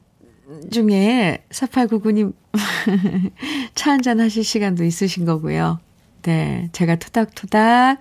중에 0.71 1.45
4899님 1.51 2.35
차 3.75 3.93
한잔 3.93 4.21
하실 4.21 4.45
시간도 4.45 4.85
있으신 4.85 5.25
거고요. 5.25 5.79
네, 6.23 6.69
제가 6.73 6.97
토닥토닥 6.97 8.01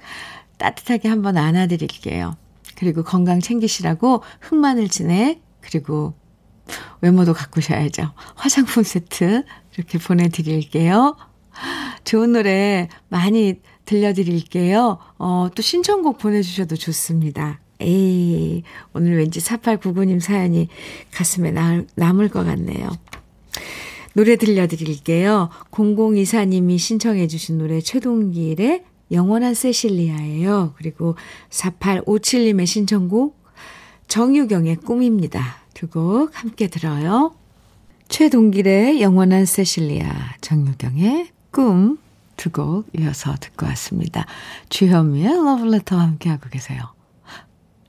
따뜻하게 0.58 1.10
한번 1.10 1.38
안아드릴게요. 1.38 2.36
그리고 2.76 3.04
건강 3.04 3.40
챙기시라고 3.40 4.24
흑마늘 4.42 4.90
진액 4.90 5.42
그리고 5.62 6.14
외모도 7.02 7.34
가꾸셔야죠. 7.34 8.12
화장품 8.36 8.84
세트 8.84 9.44
이렇게 9.76 9.98
보내드릴게요. 9.98 11.16
좋은 12.04 12.32
노래 12.34 12.90
많이 13.10 13.56
들려드릴게요. 13.86 14.98
어, 15.18 15.50
또 15.54 15.62
신청곡 15.62 16.18
보내주셔도 16.18 16.76
좋습니다. 16.76 17.60
에이, 17.80 18.64
오늘 18.94 19.18
왠지 19.18 19.40
4899님 19.40 20.20
사연이 20.20 20.68
가슴에 21.12 21.52
남, 21.52 21.88
남을 21.96 22.30
것 22.30 22.46
같네요. 22.46 22.90
노래 24.14 24.36
들려드릴게요. 24.36 25.50
0024님이 25.72 26.78
신청해 26.78 27.28
주신 27.28 27.58
노래 27.58 27.82
최동길의 27.82 28.84
영원한 29.12 29.54
세실리아예요. 29.54 30.74
그리고 30.78 31.16
4857님의 31.50 32.66
신청곡 32.66 33.42
정유경의 34.08 34.78
꿈입니다. 34.78 35.61
두 35.82 35.88
곡 35.88 36.30
함께 36.40 36.68
들어요. 36.68 37.34
최동길의 38.08 39.02
영원한 39.02 39.46
세실리아, 39.46 40.36
정유경의 40.42 41.30
꿈 41.50 41.98
두 42.38 42.52
곡 42.52 42.86
이어서 43.00 43.36
듣고 43.40 43.66
왔습니다. 43.68 44.28
주현미의 44.70 45.44
러브레터와 45.44 46.04
함께하고 46.04 46.50
계세요. 46.50 46.82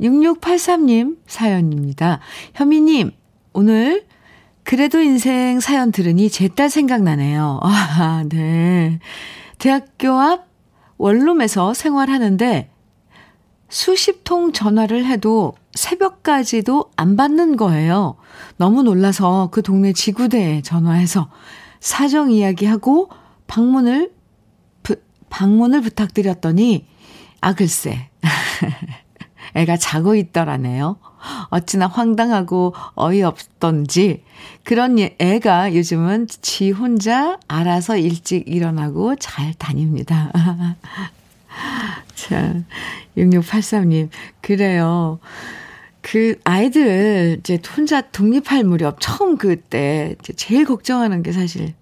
6683님 0.00 1.18
사연입니다. 1.26 2.20
현미님, 2.54 3.10
오늘 3.52 4.06
그래도 4.64 5.00
인생 5.00 5.60
사연 5.60 5.92
들으니 5.92 6.30
제 6.30 6.48
딸 6.48 6.70
생각나네요. 6.70 7.60
아, 7.62 8.24
네. 8.28 9.00
대학교 9.58 10.12
앞 10.18 10.46
원룸에서 10.96 11.74
생활하는데 11.74 12.70
수십 13.72 14.22
통 14.22 14.52
전화를 14.52 15.06
해도 15.06 15.54
새벽까지도 15.72 16.90
안 16.94 17.16
받는 17.16 17.56
거예요. 17.56 18.16
너무 18.58 18.82
놀라서 18.82 19.48
그 19.50 19.62
동네 19.62 19.94
지구대에 19.94 20.60
전화해서 20.60 21.30
사정 21.80 22.30
이야기하고 22.30 23.08
방문을, 23.46 24.12
부, 24.82 24.96
방문을 25.30 25.80
부탁드렸더니, 25.80 26.86
아, 27.40 27.54
글쎄. 27.54 28.10
애가 29.54 29.78
자고 29.78 30.16
있더라네요. 30.16 30.98
어찌나 31.48 31.86
황당하고 31.86 32.74
어이없던지 32.94 34.22
그런 34.64 34.98
예, 34.98 35.16
애가 35.18 35.74
요즘은 35.74 36.26
지 36.28 36.72
혼자 36.72 37.38
알아서 37.48 37.96
일찍 37.96 38.46
일어나고 38.48 39.16
잘 39.16 39.54
다닙니다. 39.54 40.30
자, 42.22 42.54
6683님, 43.16 44.08
그래요. 44.40 45.18
그 46.02 46.38
아이들 46.44 47.38
이제 47.40 47.60
혼자 47.76 48.00
독립할 48.00 48.62
무렵 48.62 48.98
처음 49.00 49.36
그때 49.36 50.14
제일 50.36 50.64
걱정하는 50.64 51.24
게 51.24 51.32
사실 51.32 51.74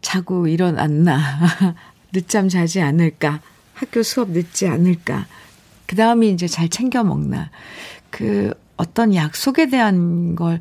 자고 0.00 0.46
일어났나, 0.46 1.18
늦잠 2.12 2.48
자지 2.48 2.80
않을까, 2.80 3.40
학교 3.74 4.04
수업 4.04 4.30
늦지 4.30 4.68
않을까, 4.68 5.26
그 5.86 5.96
다음에 5.96 6.28
이제 6.28 6.46
잘 6.46 6.68
챙겨 6.68 7.02
먹나. 7.02 7.50
그 8.10 8.54
어떤 8.76 9.12
약속에 9.12 9.68
대한 9.70 10.36
걸, 10.36 10.60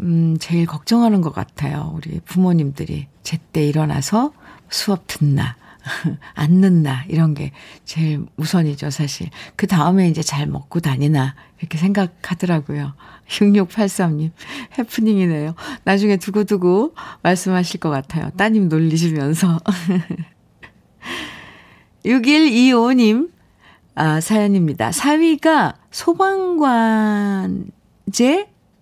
음, 0.00 0.36
제일 0.40 0.66
걱정하는 0.66 1.20
것 1.20 1.32
같아요. 1.32 1.92
우리 1.94 2.18
부모님들이 2.24 3.06
제때 3.22 3.64
일어나서 3.64 4.32
수업 4.68 5.04
듣나. 5.06 5.56
앉는다, 6.34 7.04
이런 7.08 7.34
게 7.34 7.52
제일 7.84 8.24
우선이죠, 8.36 8.90
사실. 8.90 9.30
그 9.56 9.66
다음에 9.66 10.08
이제 10.08 10.22
잘 10.22 10.46
먹고 10.46 10.80
다니나, 10.80 11.34
이렇게 11.60 11.78
생각하더라고요. 11.78 12.94
6683님, 13.28 14.32
해프닝이네요. 14.78 15.54
나중에 15.84 16.16
두고두고 16.16 16.94
말씀하실 17.22 17.80
것 17.80 17.90
같아요. 17.90 18.30
따님 18.36 18.68
놀리시면서. 18.68 19.60
6125님, 22.04 23.30
아, 23.94 24.20
사연입니다. 24.20 24.92
사위가 24.92 25.76
소방관제 25.90 27.64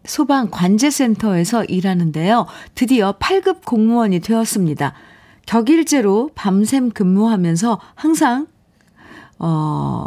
소방 0.05 0.51
관제센터에서 0.51 1.65
일하는데요. 1.65 2.47
드디어 2.75 3.13
8급 3.19 3.65
공무원이 3.65 4.21
되었습니다. 4.21 4.95
격일제로 5.47 6.31
밤샘 6.35 6.91
근무하면서 6.91 7.81
항상, 7.95 8.47
어, 9.39 10.05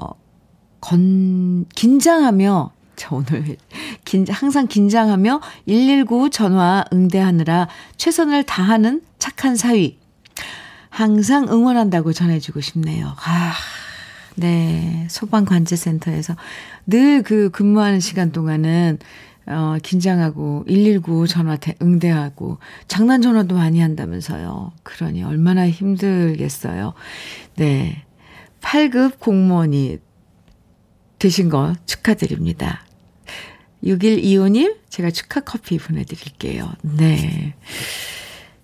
건, 0.82 1.66
긴장하며, 1.76 2.72
저 2.96 3.16
오늘, 3.16 3.58
긴, 4.06 4.26
항상 4.30 4.68
긴장하며 4.68 5.42
119 5.68 6.30
전화 6.30 6.86
응대하느라 6.94 7.68
최선을 7.98 8.44
다하는 8.44 9.02
착한 9.20 9.56
사위. 9.56 10.00
항상 10.90 11.50
응원한다고 11.50 12.14
전해주고 12.14 12.62
싶네요. 12.62 13.14
아, 13.26 13.54
네. 14.36 15.08
소방관제센터에서 15.10 16.36
늘 16.88 17.22
그 17.24 17.50
근무하는 17.50 18.00
시간 18.00 18.32
동안은 18.32 19.00
어, 19.48 19.78
긴장하고 19.84 20.66
119 20.68 21.28
전화 21.28 21.56
대, 21.56 21.76
응대하고 21.82 22.58
장난 22.88 23.22
전화도 23.22 23.56
많이 23.56 23.80
한다면서요. 23.80 24.72
그러니 24.84 25.24
얼마나 25.24 25.70
힘들겠어요. 25.70 26.94
네. 27.56 28.04
8급 28.62 29.20
공무원이 29.20 30.00
되신 31.20 31.50
거 31.50 31.76
축하드립니다. 31.86 32.86
6125님, 33.84 34.78
제가 34.90 35.12
축하 35.12 35.42
커피 35.42 35.78
보내드릴게요. 35.78 36.74
네. 36.82 37.54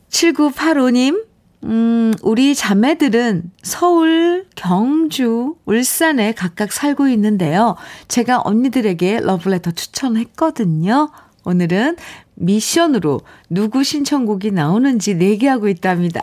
7985님, 0.10 1.26
음, 1.63 2.13
우리 2.24 2.56
자매들은 2.56 3.52
서울, 3.62 4.45
경주, 4.56 5.56
울산에 5.65 6.34
각각 6.34 6.71
살고 6.71 7.08
있는데요. 7.10 7.76
제가 8.08 8.41
언니들에게 8.43 9.19
러브레터 9.21 9.71
추천했거든요. 9.71 11.12
오늘은 11.43 11.97
미션으로 12.36 13.21
누구 13.50 13.84
신청곡이 13.84 14.52
나오는지 14.52 15.15
내기하고 15.15 15.67
있답니다. 15.69 16.21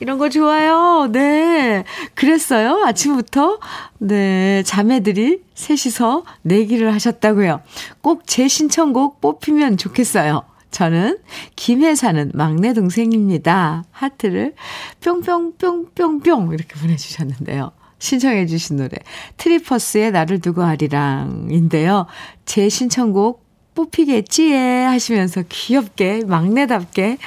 이런 0.00 0.18
거 0.18 0.28
좋아요. 0.28 1.08
네. 1.10 1.84
그랬어요. 2.14 2.82
아침부터. 2.84 3.58
네. 3.98 4.62
자매들이 4.64 5.42
셋이서 5.54 6.24
내기를 6.42 6.92
하셨다고요. 6.92 7.62
꼭 8.00 8.22
제 8.26 8.46
신청곡 8.46 9.20
뽑히면 9.20 9.76
좋겠어요. 9.76 10.42
저는 10.70 11.18
김해 11.56 11.94
사는 11.94 12.30
막내 12.34 12.72
동생입니다. 12.72 13.84
하트를 13.90 14.54
뿅뿅뿅뿅뿅 15.02 16.52
이렇게 16.52 16.74
보내주셨는데요. 16.80 17.72
신청해 17.98 18.46
주신 18.46 18.76
노래 18.76 18.90
트리퍼스의 19.38 20.12
나를 20.12 20.40
두고 20.40 20.62
하리랑인데요. 20.62 22.06
제 22.44 22.68
신청곡 22.68 23.44
뽑히겠지에 23.74 24.84
하시면서 24.84 25.42
귀엽게 25.48 26.24
막내답게 26.26 27.18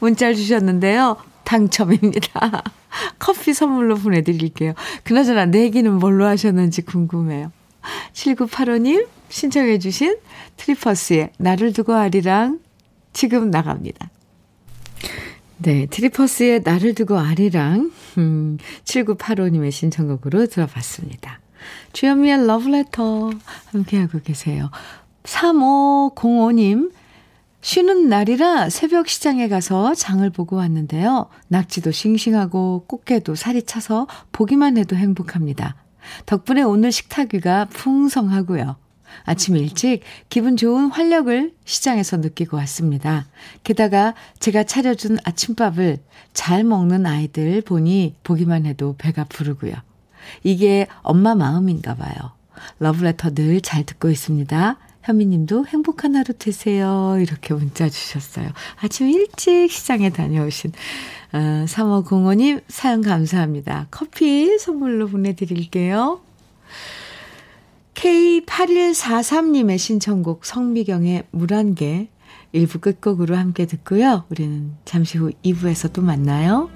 문자를 0.00 0.34
주셨는데요. 0.34 1.16
당첨입니다. 1.44 2.62
커피 3.18 3.54
선물로 3.54 3.96
보내드릴게요. 3.96 4.74
그나저나 5.04 5.46
내기는 5.46 5.92
뭘로 5.98 6.26
하셨는지 6.26 6.82
궁금해요. 6.82 7.50
7985님 8.12 9.06
신청해 9.28 9.78
주신 9.78 10.16
트리퍼스의 10.56 11.30
나를 11.38 11.72
두고 11.72 11.92
아리랑 11.94 12.60
지금 13.12 13.50
나갑니다. 13.50 14.10
네, 15.58 15.86
트리퍼스의 15.86 16.62
나를 16.64 16.94
두고 16.94 17.18
아리랑, 17.18 17.92
음, 18.18 18.58
7985님의 18.84 19.70
신청곡으로 19.70 20.46
들어봤습니다. 20.46 21.40
주현미의 21.92 22.46
러브레터 22.46 23.30
함께하고 23.72 24.20
계세요. 24.20 24.70
3505님, 25.24 26.92
쉬는 27.60 28.08
날이라 28.08 28.70
새벽 28.70 29.08
시장에 29.08 29.48
가서 29.48 29.94
장을 29.94 30.28
보고 30.30 30.56
왔는데요. 30.56 31.28
낙지도 31.48 31.90
싱싱하고 31.90 32.84
꽃게도 32.86 33.34
살이 33.34 33.62
차서 33.62 34.06
보기만 34.32 34.78
해도 34.78 34.96
행복합니다. 34.96 35.76
덕분에 36.24 36.62
오늘 36.62 36.90
식탁 36.90 37.34
위가 37.34 37.66
풍성하고요. 37.66 38.76
아침 39.24 39.56
일찍 39.56 40.00
기분 40.28 40.56
좋은 40.56 40.90
활력을 40.90 41.52
시장에서 41.64 42.18
느끼고 42.18 42.56
왔습니다. 42.58 43.26
게다가 43.64 44.14
제가 44.38 44.64
차려준 44.64 45.18
아침밥을 45.24 45.98
잘 46.32 46.64
먹는 46.64 47.06
아이들 47.06 47.60
보니 47.62 48.14
보기만 48.22 48.66
해도 48.66 48.94
배가 48.98 49.24
부르고요. 49.24 49.74
이게 50.42 50.86
엄마 51.02 51.34
마음인가 51.34 51.94
봐요. 51.94 52.14
러브레터 52.78 53.30
늘 53.34 53.60
잘 53.62 53.84
듣고 53.84 54.10
있습니다. 54.10 54.76
현미님도 55.02 55.66
행복한 55.66 56.14
하루 56.14 56.34
되세요. 56.34 57.16
이렇게 57.20 57.54
문자 57.54 57.88
주셨어요. 57.88 58.50
아침 58.80 59.08
일찍 59.08 59.70
시장에 59.70 60.10
다녀오신 60.10 60.72
어, 61.32 61.38
3505님 61.66 62.62
사연 62.68 63.00
감사합니다. 63.02 63.86
커피 63.90 64.58
선물로 64.58 65.08
보내드릴게요. 65.08 66.20
K8143님의 67.94 69.78
신청곡 69.78 70.44
성미경의 70.44 71.24
물한개 71.30 72.08
일부 72.52 72.78
끝곡으로 72.78 73.36
함께 73.36 73.66
듣고요. 73.66 74.24
우리는 74.30 74.72
잠시 74.84 75.18
후 75.18 75.30
2부에서 75.44 75.92
또 75.92 76.02
만나요. 76.02 76.70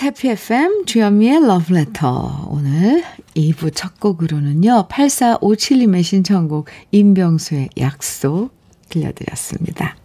KBS 0.00 0.04
해피 0.04 0.28
FM 0.30 0.86
주현미의 0.86 1.42
Letter. 1.70 2.14
오늘 2.48 3.04
2부 3.36 3.70
첫 3.74 4.00
곡으로는요. 4.00 4.88
8457님의 4.88 6.02
신청곡 6.02 6.68
임병수의 6.90 7.68
약속 7.78 8.50
들려드렸습니다. 8.88 9.96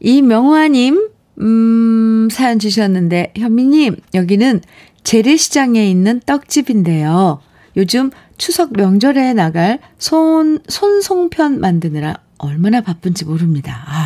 이명화님 0.00 1.10
음, 1.40 2.28
사연 2.30 2.58
주셨는데, 2.58 3.32
현미님, 3.36 3.96
여기는 4.14 4.60
재래시장에 5.02 5.88
있는 5.90 6.20
떡집인데요. 6.24 7.40
요즘 7.76 8.10
추석 8.38 8.72
명절에 8.72 9.34
나갈 9.34 9.80
손, 9.98 10.60
손송편 10.68 11.60
만드느라 11.60 12.16
얼마나 12.38 12.80
바쁜지 12.80 13.24
모릅니다. 13.24 13.84
아, 13.86 13.97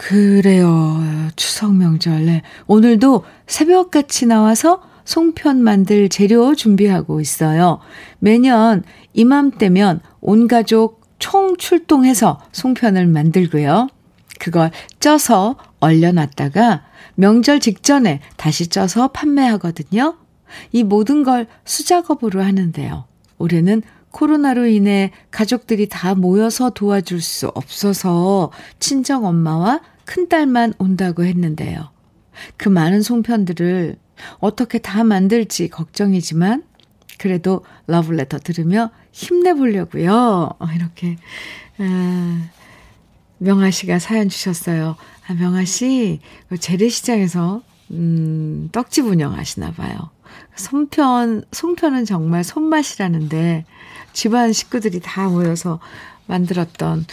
그래요. 0.00 0.98
추석 1.36 1.74
명절. 1.74 2.24
네. 2.24 2.42
오늘도 2.66 3.24
새벽같이 3.46 4.24
나와서 4.24 4.82
송편 5.04 5.62
만들 5.62 6.08
재료 6.08 6.54
준비하고 6.54 7.20
있어요. 7.20 7.80
매년 8.18 8.82
이맘때면 9.12 10.00
온 10.22 10.48
가족 10.48 11.02
총 11.18 11.58
출동해서 11.58 12.40
송편을 12.52 13.08
만들고요. 13.08 13.88
그걸 14.38 14.70
쪄서 15.00 15.56
얼려놨다가 15.80 16.82
명절 17.16 17.60
직전에 17.60 18.20
다시 18.38 18.68
쪄서 18.68 19.08
판매하거든요. 19.08 20.16
이 20.72 20.82
모든 20.82 21.24
걸 21.24 21.46
수작업으로 21.66 22.42
하는데요. 22.42 23.04
올해는 23.36 23.82
코로나로 24.10 24.66
인해 24.66 25.12
가족들이 25.30 25.88
다 25.88 26.14
모여서 26.14 26.70
도와줄 26.70 27.20
수 27.20 27.48
없어서 27.48 28.50
친정 28.78 29.24
엄마와 29.24 29.80
큰딸만 30.04 30.74
온다고 30.78 31.24
했는데요. 31.24 31.90
그 32.56 32.68
많은 32.68 33.02
송편들을 33.02 33.96
어떻게 34.38 34.78
다 34.78 35.04
만들지 35.04 35.68
걱정이지만 35.68 36.64
그래도 37.18 37.64
러블레터 37.86 38.38
들으며 38.38 38.90
힘내보려고요. 39.12 40.50
이렇게 40.74 41.16
아, 41.78 42.48
명아 43.38 43.70
씨가 43.70 43.98
사연 43.98 44.28
주셨어요. 44.28 44.96
아, 45.26 45.34
명아 45.34 45.64
씨그 45.64 46.58
재래시장에서 46.58 47.62
음, 47.92 48.68
떡집 48.72 49.06
운영하시나 49.06 49.72
봐요. 49.72 50.10
송편 50.56 51.44
송편은 51.52 52.04
정말 52.04 52.44
손맛이라는데 52.44 53.64
집안 54.12 54.52
식구들이 54.52 55.00
다 55.00 55.28
모여서 55.28 55.80
만들었던 56.26 57.06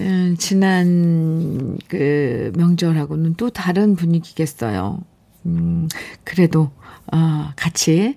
음, 0.00 0.36
지난 0.38 1.78
그 1.88 2.52
명절하고는 2.56 3.34
또 3.34 3.50
다른 3.50 3.94
분위기겠어요. 3.94 5.00
음, 5.46 5.88
그래도 6.24 6.70
어, 7.12 7.52
같이 7.56 8.16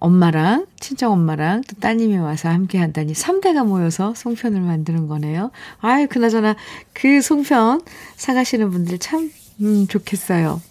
엄마랑 0.00 0.66
친정 0.78 1.12
엄마랑 1.12 1.62
또 1.62 1.76
따님이 1.80 2.18
와서 2.18 2.48
함께 2.48 2.78
한다니 2.78 3.12
3대가 3.12 3.66
모여서 3.66 4.14
송편을 4.14 4.60
만드는 4.60 5.08
거네요. 5.08 5.50
아유, 5.80 6.06
그나저나 6.08 6.56
그 6.92 7.20
송편 7.20 7.82
사가시는 8.16 8.70
분들 8.70 8.98
참 8.98 9.30
음, 9.60 9.86
좋겠어요. 9.88 10.62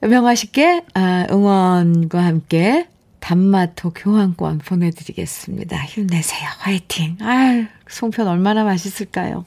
명화 0.00 0.34
씨께 0.34 0.84
아, 0.94 1.26
응원과 1.30 2.24
함께 2.24 2.88
단마토 3.20 3.90
교환권 3.90 4.58
보내드리겠습니다. 4.58 5.76
힘내세요. 5.84 6.48
화이팅. 6.58 7.16
아유, 7.20 7.66
송편 7.88 8.26
얼마나 8.26 8.64
맛있을까요? 8.64 9.44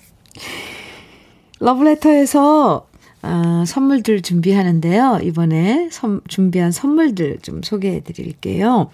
러브레터에서 1.59 2.87
아, 3.25 3.63
선물들 3.65 4.21
준비하는데요. 4.21 5.19
이번에 5.23 5.87
선, 5.91 6.21
준비한 6.27 6.71
선물들 6.71 7.39
좀 7.41 7.61
소개해 7.63 8.01
드릴게요. 8.01 8.91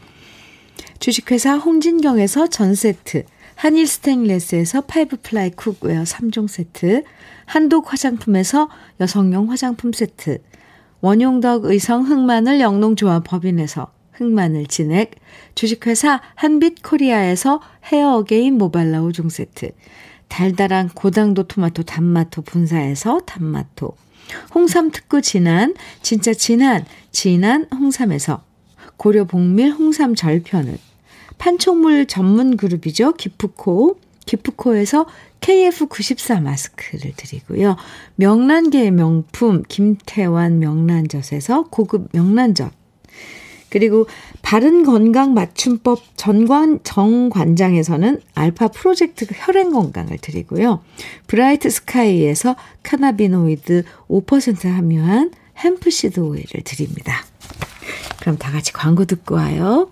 주식회사 1.00 1.58
홍진경에서 1.58 2.48
전 2.48 2.76
세트, 2.76 3.26
한일 3.56 3.88
스텐레스에서 3.88 4.82
five 4.82 5.18
ply 5.24 5.50
cookware 5.52 6.04
3종 6.04 6.48
세트, 6.48 7.04
한독 7.46 7.92
화장품에서 7.92 8.70
여성용 9.00 9.50
화장품 9.50 9.92
세트, 9.92 10.38
원용덕 11.02 11.66
의성 11.66 12.04
흑마늘 12.04 12.60
영농조합 12.60 13.24
법인에서 13.24 13.92
흑마늘 14.20 14.68
진액, 14.68 15.16
주식회사 15.56 16.22
한빛코리아에서 16.36 17.62
헤어 17.86 18.18
어게인 18.18 18.58
모발라 18.58 19.00
5종 19.02 19.30
세트, 19.30 19.72
달달한 20.28 20.90
고당도 20.90 21.44
토마토 21.44 21.84
단마토 21.84 22.42
본사에서 22.44 23.22
단마토, 23.26 23.96
홍삼 24.54 24.92
특구 24.92 25.22
진한, 25.22 25.74
진짜 26.02 26.34
진한, 26.34 26.86
진한 27.12 27.66
홍삼에서 27.74 28.44
고려 28.98 29.24
복밀 29.24 29.72
홍삼 29.72 30.14
절편을, 30.16 30.78
판촉물 31.38 32.06
전문 32.06 32.58
그룹이죠. 32.58 33.14
기프코, 33.14 33.98
기프코에서 34.26 35.08
KF94 35.40 36.42
마스크를 36.42 37.14
드리고요. 37.16 37.78
명란계의 38.16 38.92
명품 38.92 39.64
김태환 39.68 40.60
명란젓에서 40.60 41.70
고급 41.70 42.10
명란젓, 42.12 42.74
그리고 43.70 44.08
바른 44.42 44.84
건강 44.84 45.34
맞춤법 45.34 46.00
전관 46.16 46.80
정관장에서는 46.84 48.22
알파 48.36 48.68
프로젝트 48.68 49.26
혈행 49.32 49.72
건강을 49.72 50.18
드리고요. 50.18 50.84
브라이트 51.28 51.70
스카이에서 51.70 52.56
cannabinoid 52.84 53.84
5% 54.10 54.70
함유한 54.70 55.32
hemp 55.58 55.89
seed 55.89 56.20
오일을 56.20 56.64
드립니다. 56.64 57.24
그럼 58.20 58.38
다 58.38 58.52
같이 58.52 58.74
광고 58.74 59.06
듣고 59.06 59.36
와요. 59.36 59.90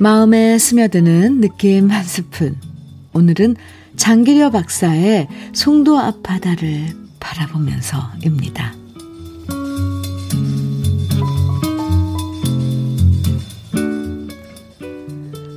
마음에 0.00 0.56
스며드는 0.56 1.42
느낌 1.42 1.90
한 1.90 2.02
스푼. 2.02 2.56
오늘은 3.12 3.56
장기려 3.96 4.48
박사의 4.48 5.28
송도 5.52 5.98
앞바다를 5.98 6.86
바라보면서입니다. 7.20 8.74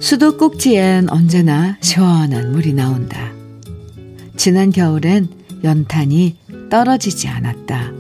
수도 0.02 0.36
꼭지엔 0.36 1.10
언제나 1.10 1.78
시원한 1.80 2.52
물이 2.52 2.74
나온다. 2.74 3.32
지난 4.36 4.72
겨울엔 4.72 5.30
연탄이 5.64 6.36
떨어지지 6.70 7.30
않았다. 7.30 7.94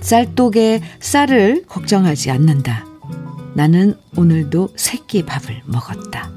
쌀독에 0.00 0.80
쌀을 0.98 1.64
걱정하지 1.66 2.30
않는다. 2.30 2.91
나는 3.54 3.96
오늘도 4.16 4.70
새끼 4.76 5.24
밥을 5.24 5.62
먹었다. 5.66 6.30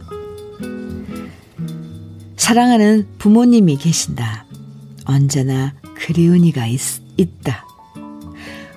사랑하는 2.35 3.07
부모님이 3.17 3.77
계신다. 3.77 4.45
언제나 5.05 5.73
그리운 5.95 6.43
이가 6.43 6.67
있, 6.67 6.79
있다. 7.17 7.65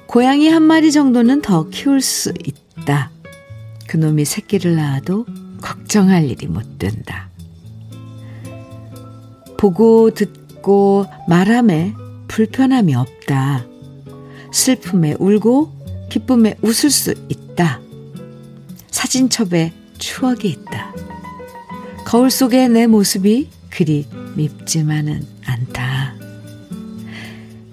고양이 0.06 0.48
한 0.48 0.62
마리 0.62 0.90
정도는 0.92 1.42
더 1.42 1.68
키울 1.68 2.00
수 2.00 2.32
있다. 2.44 3.10
그놈이 3.88 4.24
새끼를 4.24 4.76
낳아도 4.76 5.26
걱정할 5.60 6.30
일이 6.30 6.46
못 6.46 6.78
된다. 6.78 7.28
보고 9.58 10.10
듣고 10.10 11.06
말함에 11.28 11.94
불편함이 12.28 12.94
없다. 12.94 13.66
슬픔에 14.52 15.16
울고 15.18 16.08
기쁨에 16.10 16.56
웃을 16.62 16.90
수 16.90 17.12
있다. 17.28 17.80
사진첩에 18.98 19.72
추억이 19.98 20.48
있다. 20.48 20.92
거울 22.04 22.32
속의 22.32 22.68
내 22.70 22.88
모습이 22.88 23.48
그리 23.70 24.08
밉지만은 24.34 25.24
않다. 25.46 26.14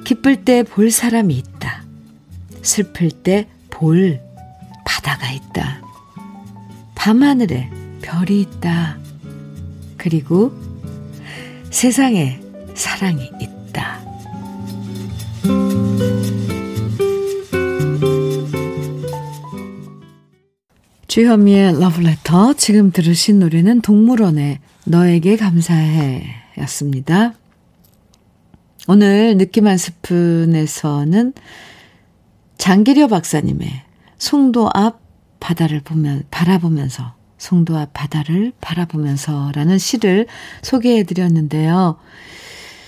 기쁠 0.03 0.45
때 0.45 0.61
볼 0.61 0.91
사람이 0.91 1.35
있다. 1.35 1.83
슬플 2.61 3.09
때 3.09 3.47
볼 3.71 4.21
바다가 4.85 5.31
있다. 5.31 5.81
밤하늘에 6.93 7.71
별이 8.03 8.41
있다. 8.41 8.99
그리고 9.97 10.53
세상에 11.71 12.39
사랑이 12.75 13.31
있다. 13.41 13.54
주현미의 21.15 21.79
러브레터. 21.79 22.55
지금 22.55 22.91
들으신 22.91 23.39
노래는 23.39 23.79
동물원의 23.79 24.59
너에게 24.83 25.37
감사해 25.37 26.25
였습니다. 26.57 27.33
오늘 28.89 29.37
느낌 29.37 29.65
한 29.65 29.77
스푼에서는 29.77 31.31
장기려 32.57 33.07
박사님의 33.07 33.69
송도 34.17 34.69
앞 34.73 34.99
바다를 35.39 35.79
보면, 35.79 36.23
바라보면서, 36.31 37.13
송도 37.37 37.77
앞 37.77 37.93
바다를 37.93 38.51
바라보면서 38.59 39.53
라는 39.55 39.77
시를 39.77 40.27
소개해 40.63 41.03
드렸는데요. 41.03 41.95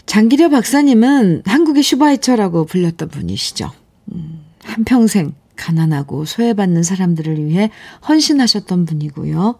장기려 0.05 0.49
박사님은 0.49 1.43
한국의 1.45 1.81
슈바이처라고 1.81 2.65
불렸던 2.65 3.07
분이시죠. 3.07 3.71
음, 4.11 4.41
한평생 4.65 5.33
가난하고 5.57 6.23
소외받는 6.23 6.83
사람들을 6.83 7.43
위해 7.45 7.69
헌신하셨던 8.07 8.85
분이고요. 8.85 9.59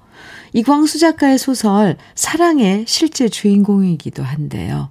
이광수 0.54 1.00
작가의 1.00 1.38
소설 1.38 1.98
사랑의 2.16 2.86
실제 2.88 3.28
주인공이기도 3.28 4.24
한데요. 4.24 4.90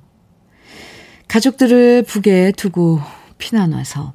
가족들을 1.29 2.03
북에 2.03 2.53
두고 2.53 3.01
피난 3.39 3.73
와서 3.73 4.13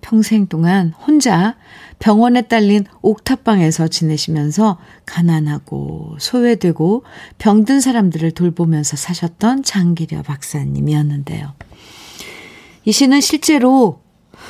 평생 0.00 0.46
동안 0.46 0.90
혼자 0.90 1.56
병원에 1.98 2.42
딸린 2.42 2.84
옥탑방에서 3.02 3.88
지내시면서 3.88 4.78
가난하고 5.04 6.16
소외되고 6.20 7.04
병든 7.38 7.80
사람들을 7.80 8.30
돌보면서 8.32 8.96
사셨던 8.96 9.62
장기려 9.62 10.22
박사님이었는데요. 10.22 11.54
이 12.84 12.92
시는 12.92 13.20
실제로 13.20 14.00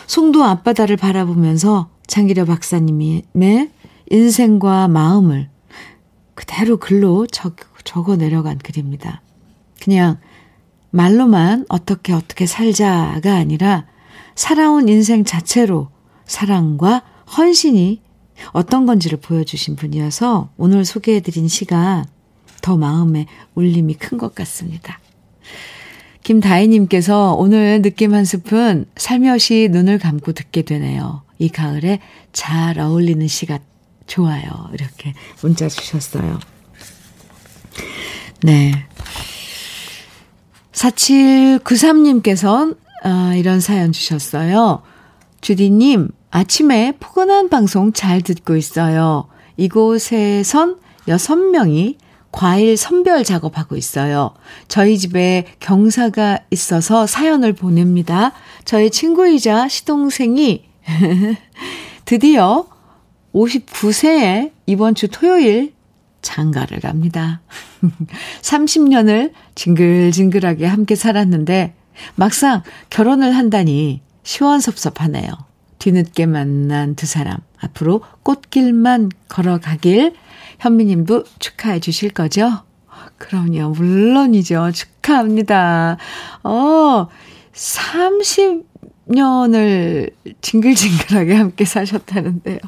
송도 0.06 0.44
앞바다를 0.44 0.96
바라보면서 0.96 1.88
장기려 2.06 2.44
박사님의 2.44 3.70
인생과 4.10 4.88
마음을 4.88 5.48
그대로 6.34 6.76
글로 6.76 7.26
적, 7.26 7.56
적어 7.84 8.16
내려간 8.16 8.58
글입니다. 8.58 9.22
그냥 9.82 10.18
말로만 10.90 11.66
어떻게 11.68 12.12
어떻게 12.12 12.46
살자가 12.46 13.34
아니라 13.34 13.86
살아온 14.34 14.88
인생 14.88 15.24
자체로 15.24 15.88
사랑과 16.24 17.02
헌신이 17.36 18.02
어떤 18.52 18.86
건지를 18.86 19.18
보여주신 19.18 19.76
분이어서 19.76 20.50
오늘 20.56 20.84
소개해드린 20.84 21.48
시가 21.48 22.04
더 22.62 22.76
마음에 22.76 23.26
울림이 23.54 23.94
큰 23.94 24.18
것 24.18 24.34
같습니다. 24.34 24.98
김다희님께서 26.26 27.34
오늘 27.34 27.82
느낌 27.82 28.12
한 28.12 28.24
스푼 28.24 28.86
살며시 28.96 29.68
눈을 29.70 30.00
감고 30.00 30.32
듣게 30.32 30.62
되네요. 30.62 31.22
이 31.38 31.48
가을에 31.48 32.00
잘 32.32 32.80
어울리는 32.80 33.24
시가 33.28 33.60
좋아요. 34.08 34.42
이렇게 34.72 35.14
문자 35.40 35.68
주셨어요. 35.68 36.40
네. 38.42 38.72
4793님께서 40.72 42.76
아, 43.04 43.34
이런 43.36 43.60
사연 43.60 43.92
주셨어요. 43.92 44.82
주디님, 45.42 46.08
아침에 46.32 46.94
포근한 46.98 47.50
방송 47.50 47.92
잘 47.92 48.20
듣고 48.20 48.56
있어요. 48.56 49.28
이곳에선 49.56 50.80
6명이 51.06 51.98
과일 52.36 52.76
선별 52.76 53.24
작업하고 53.24 53.76
있어요. 53.76 54.34
저희 54.68 54.98
집에 54.98 55.46
경사가 55.58 56.40
있어서 56.50 57.06
사연을 57.06 57.54
보냅니다. 57.54 58.32
저희 58.66 58.90
친구이자 58.90 59.68
시동생이 59.68 60.66
드디어 62.04 62.66
59세에 63.34 64.52
이번 64.66 64.94
주 64.94 65.08
토요일 65.08 65.72
장가를 66.20 66.80
갑니다. 66.80 67.40
30년을 68.42 69.32
징글징글하게 69.54 70.66
함께 70.66 70.94
살았는데 70.94 71.72
막상 72.16 72.62
결혼을 72.90 73.34
한다니 73.34 74.02
시원섭섭하네요. 74.24 75.30
뒤늦게 75.78 76.26
만난 76.26 76.96
두 76.96 77.06
사람 77.06 77.38
앞으로 77.60 78.02
꽃길만 78.24 79.10
걸어가길 79.28 80.12
현미님도 80.58 81.24
축하해 81.38 81.80
주실 81.80 82.10
거죠? 82.10 82.62
그럼요. 83.18 83.70
물론이죠. 83.70 84.70
축하합니다. 84.72 85.96
어, 86.42 87.08
30년을 87.52 90.10
징글징글하게 90.40 91.34
함께 91.34 91.64
사셨다는데요. 91.64 92.58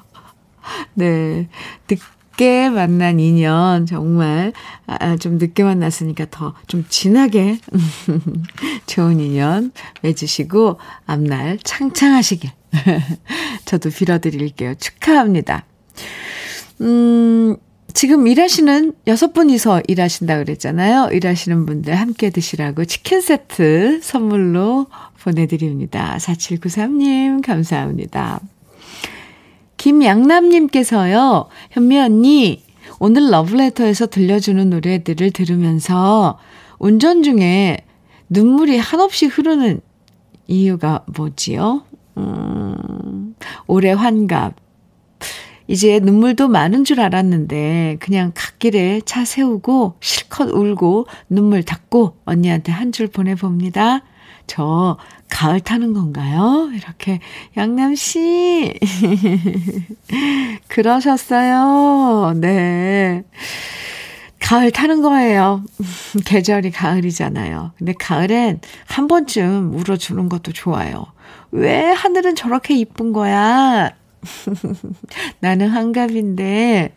네. 0.95 1.49
늦게 1.91 2.71
만난 2.71 3.21
인연, 3.21 3.85
정말, 3.87 4.53
아, 4.87 5.17
좀 5.17 5.39
늦게 5.39 5.65
만났으니까 5.65 6.27
더 6.31 6.55
좀 6.67 6.85
진하게 6.89 7.59
좋은 8.87 9.21
인연 9.21 9.73
맺으시고, 10.03 10.79
앞날 11.07 11.59
창창하시길. 11.63 12.51
저도 13.65 13.91
빌어드릴게요. 13.91 14.75
축하합니다. 14.77 15.65
음, 16.81 17.57
지금 17.99 18.29
일하시는 18.29 18.93
여섯 19.09 19.33
분이서 19.33 19.83
일하신다 19.89 20.39
그랬잖아요. 20.39 21.09
일하시는 21.11 21.67
분들 21.67 21.97
함께 21.97 22.31
드시라고 22.31 22.85
치킨 22.85 23.21
세트 23.21 23.99
선물로 24.05 24.87
보내드립니다. 25.21 26.17
4793님, 26.21 27.45
감사합니다. 27.45 28.39
김양남님께서요, 29.79 31.49
현미 31.73 31.99
언니, 31.99 32.63
오늘 33.01 33.33
러브레터에서 33.33 34.07
들려주는 34.07 34.71
노래들을 34.71 35.33
들으면서 35.33 36.39
운전 36.79 37.25
중에 37.25 37.79
눈물이 38.29 38.79
한없이 38.79 39.27
흐르는 39.27 39.81
이유가 40.47 41.05
뭐지요? 41.17 41.83
음, 42.17 43.35
올해 43.67 43.91
환갑, 43.91 44.55
이제 45.69 46.01
눈물도 46.01 46.49
많은 46.49 46.85
줄 46.85 47.01
알았는데 47.01 47.99
그냥 48.01 48.33
갓길에 48.35 49.03
차 49.05 49.25
세우고 49.25 49.97
실컷 50.01 50.49
울고 50.51 51.07
눈물 51.29 51.63
닦고 51.63 52.17
언니한테 52.25 52.73
한 52.73 52.91
줄 52.91 53.07
보내봅니다. 53.07 54.01
저 54.47 54.97
가을 55.29 55.61
타는 55.61 55.93
건가요? 55.93 56.71
이렇게 56.75 57.21
양남 57.59 57.95
씨 57.95 58.73
그러셨어요. 60.69 62.33
네. 62.41 63.23
가을 64.41 64.71
타는 64.71 65.03
거예요. 65.03 65.63
계절이 66.25 66.71
가을이잖아요. 66.71 67.73
근데 67.77 67.93
가을엔 67.93 68.61
한 68.87 69.07
번쯤 69.07 69.75
울어주는 69.75 70.29
것도 70.31 70.53
좋아요. 70.53 71.05
왜 71.51 71.83
하늘은 71.93 72.35
저렇게 72.35 72.75
이쁜 72.75 73.13
거야? 73.13 73.91
나는 75.41 75.69
한갑인데 75.69 76.95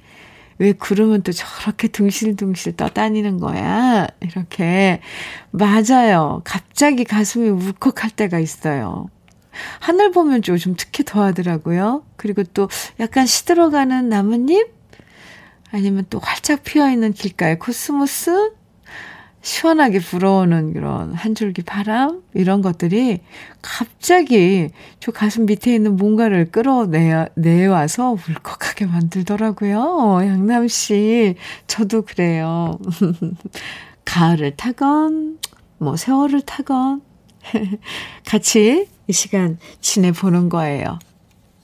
왜 0.59 0.73
구름은 0.73 1.23
또 1.23 1.31
저렇게 1.31 1.87
둥실둥실 1.87 2.77
떠다니는 2.77 3.39
거야? 3.39 4.07
이렇게. 4.19 5.01
맞아요. 5.49 6.41
갑자기 6.43 7.03
가슴이 7.03 7.49
울컥할 7.49 8.11
때가 8.11 8.37
있어요. 8.39 9.09
하늘 9.79 10.11
보면 10.11 10.43
좀 10.43 10.57
특히 10.77 11.03
더하더라고요. 11.03 12.03
그리고 12.15 12.43
또 12.43 12.69
약간 12.99 13.25
시들어가는 13.25 14.07
나뭇잎? 14.07 14.67
아니면 15.71 16.05
또 16.09 16.19
활짝 16.19 16.63
피어있는 16.63 17.13
길가의 17.13 17.57
코스모스? 17.57 18.53
시원하게 19.41 19.99
불어오는 19.99 20.73
그런 20.73 21.13
한 21.13 21.33
줄기 21.33 21.63
바람 21.63 22.21
이런 22.33 22.61
것들이 22.61 23.21
갑자기 23.61 24.69
저 24.99 25.11
가슴 25.11 25.45
밑에 25.45 25.73
있는 25.73 25.97
뭔가를 25.97 26.51
끌어내와서 26.51 28.11
울컥하게 28.11 28.85
만들더라고요. 28.85 30.19
양남 30.21 30.67
씨, 30.67 31.35
저도 31.67 32.03
그래요. 32.03 32.77
가을을 34.05 34.55
타건 34.57 35.39
뭐 35.77 35.97
세월을 35.97 36.41
타건 36.41 37.01
같이 38.25 38.87
이 39.07 39.13
시간 39.13 39.57
지내보는 39.79 40.49
거예요. 40.49 40.99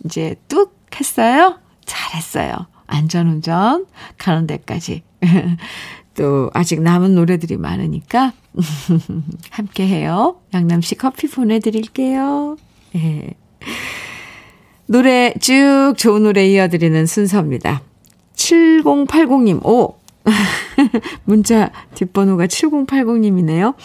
이제 0.04 0.36
뚝 0.48 0.76
했어요? 1.00 1.60
잘했어요. 1.86 2.68
안전운전 2.88 3.86
가는 4.18 4.48
데까지. 4.48 5.04
또 6.18 6.50
아직 6.54 6.82
남은 6.82 7.16
노래들이 7.16 7.58
많으니까 7.58 8.34
함께 9.52 9.88
해요. 9.88 10.38
양남씨 10.54 10.96
커피 10.96 11.28
보내드릴게요. 11.28 12.58
네. 12.94 13.36
노래 14.88 15.34
쭉 15.40 15.94
좋은 15.96 16.24
노래 16.24 16.48
이어드리는 16.48 17.06
순서입니다. 17.06 17.84
7080님, 18.36 19.66
오! 19.66 19.96
문자 21.26 21.72
뒷번호가 21.96 22.48
7080님이네요. 22.48 23.76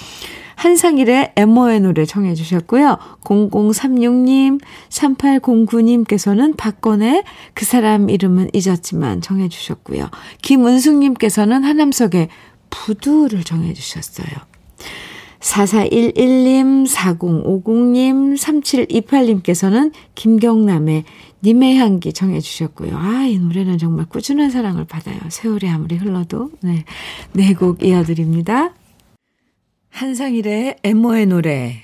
한상일의 0.56 1.32
에모의 1.36 1.80
노래 1.80 2.04
청해 2.04 2.34
주셨고요. 2.34 2.98
0036님, 3.22 4.60
3809님께서는 4.90 6.56
박건의 6.56 7.24
그 7.54 7.64
사람 7.64 8.08
이름은 8.08 8.50
잊었지만 8.52 9.22
청해 9.22 9.48
주셨고요. 9.48 10.08
김은숙님께서는 10.42 11.64
하남석의 11.64 12.28
부두를 12.70 13.42
정해 13.42 13.72
주셨어요. 13.74 14.28
4411님, 15.40 16.86
4050님, 16.86 18.36
3728님께서는 18.38 19.92
김경남의 20.14 21.04
님의 21.44 21.76
향기 21.76 22.12
정해 22.12 22.40
주셨고요. 22.40 22.96
아, 22.96 23.24
이 23.24 23.38
노래는 23.38 23.78
정말 23.78 24.06
꾸준한 24.06 24.50
사랑을 24.50 24.84
받아요. 24.84 25.18
세월이 25.28 25.68
아무리 25.68 25.96
흘러도. 25.96 26.50
네. 26.62 26.84
네 27.32 27.54
곡 27.54 27.82
이어드립니다. 27.82 28.74
한상일의 29.90 30.76
애모의 30.82 31.26
노래, 31.26 31.82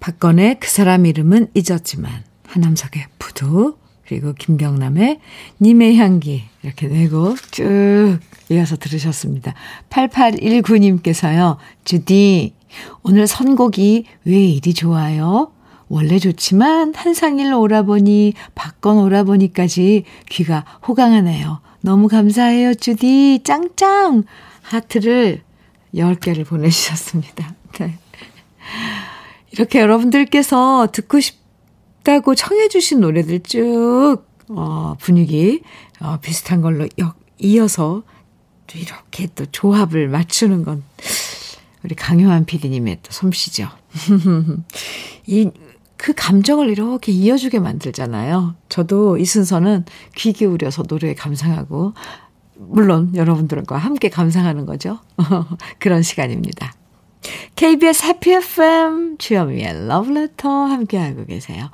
박건의 0.00 0.58
그 0.58 0.68
사람 0.68 1.06
이름은 1.06 1.48
잊었지만, 1.54 2.24
하남석의 2.46 3.06
부두, 3.18 3.76
그리고 4.06 4.34
김경남의 4.34 5.20
님의 5.62 5.96
향기, 5.96 6.44
이렇게 6.62 6.88
내고 6.88 7.36
쭉 7.50 8.18
이어서 8.50 8.76
들으셨습니다. 8.76 9.54
8819님께서요, 9.88 11.56
주디, 11.84 12.54
오늘 13.02 13.26
선곡이 13.26 14.04
왜 14.24 14.46
이리 14.46 14.74
좋아요? 14.74 15.53
원래 15.88 16.18
좋지만 16.18 16.94
한상일 16.94 17.52
오라버니, 17.52 18.34
박건 18.54 18.98
오라버니까지 18.98 20.04
귀가 20.30 20.64
호강하네요. 20.86 21.60
너무 21.80 22.08
감사해요, 22.08 22.74
주디. 22.74 23.40
짱짱! 23.44 24.24
하트를 24.62 25.42
10개를 25.94 26.46
보내주셨습니다. 26.46 27.54
네. 27.78 27.98
이렇게 29.50 29.80
여러분들께서 29.80 30.88
듣고 30.92 31.20
싶다고 31.20 32.34
청해주신 32.34 33.00
노래들 33.00 33.40
쭉, 33.40 34.18
어, 34.48 34.96
분위기, 34.98 35.62
어, 36.00 36.18
비슷한 36.20 36.60
걸로 36.60 36.88
역, 36.98 37.16
이어서 37.38 38.02
또 38.66 38.78
이렇게 38.78 39.28
또 39.34 39.46
조합을 39.46 40.08
맞추는 40.08 40.64
건, 40.64 40.82
우리 41.84 41.94
강효한 41.94 42.46
PD님의 42.46 43.00
또 43.02 43.12
솜씨죠. 43.12 43.68
이, 45.26 45.50
그 46.04 46.12
감정을 46.14 46.68
이렇게 46.68 47.12
이어주게 47.12 47.60
만들잖아요. 47.60 48.56
저도 48.68 49.16
이 49.16 49.24
순서는 49.24 49.86
귀 50.14 50.34
기울여서 50.34 50.82
노래 50.82 51.14
감상하고, 51.14 51.94
물론 52.56 53.12
여러분들과 53.14 53.78
함께 53.78 54.10
감상하는 54.10 54.66
거죠. 54.66 54.98
그런 55.80 56.02
시간입니다. 56.02 56.74
KBS 57.56 58.04
해피 58.04 58.32
FM 58.32 59.16
주현미의 59.16 59.88
러브레터 59.88 60.46
함께하고 60.46 61.24
계세요. 61.24 61.70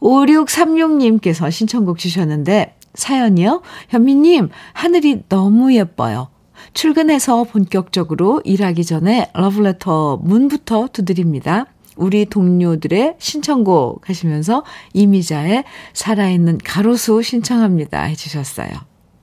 5636님께서 0.00 1.50
신청곡 1.50 1.98
주셨는데 1.98 2.78
사연이요? 2.94 3.60
현미님, 3.90 4.48
하늘이 4.72 5.24
너무 5.28 5.74
예뻐요. 5.74 6.28
출근해서 6.72 7.44
본격적으로 7.44 8.40
일하기 8.42 8.86
전에 8.86 9.30
러브레터 9.34 10.20
문부터 10.22 10.88
두드립니다. 10.94 11.66
우리 11.96 12.26
동료들의 12.26 13.16
신청곡 13.18 14.08
하시면서 14.08 14.64
이미자의 14.92 15.64
살아있는 15.92 16.58
가로수 16.58 17.22
신청합니다 17.22 18.02
해주셨어요. 18.02 18.70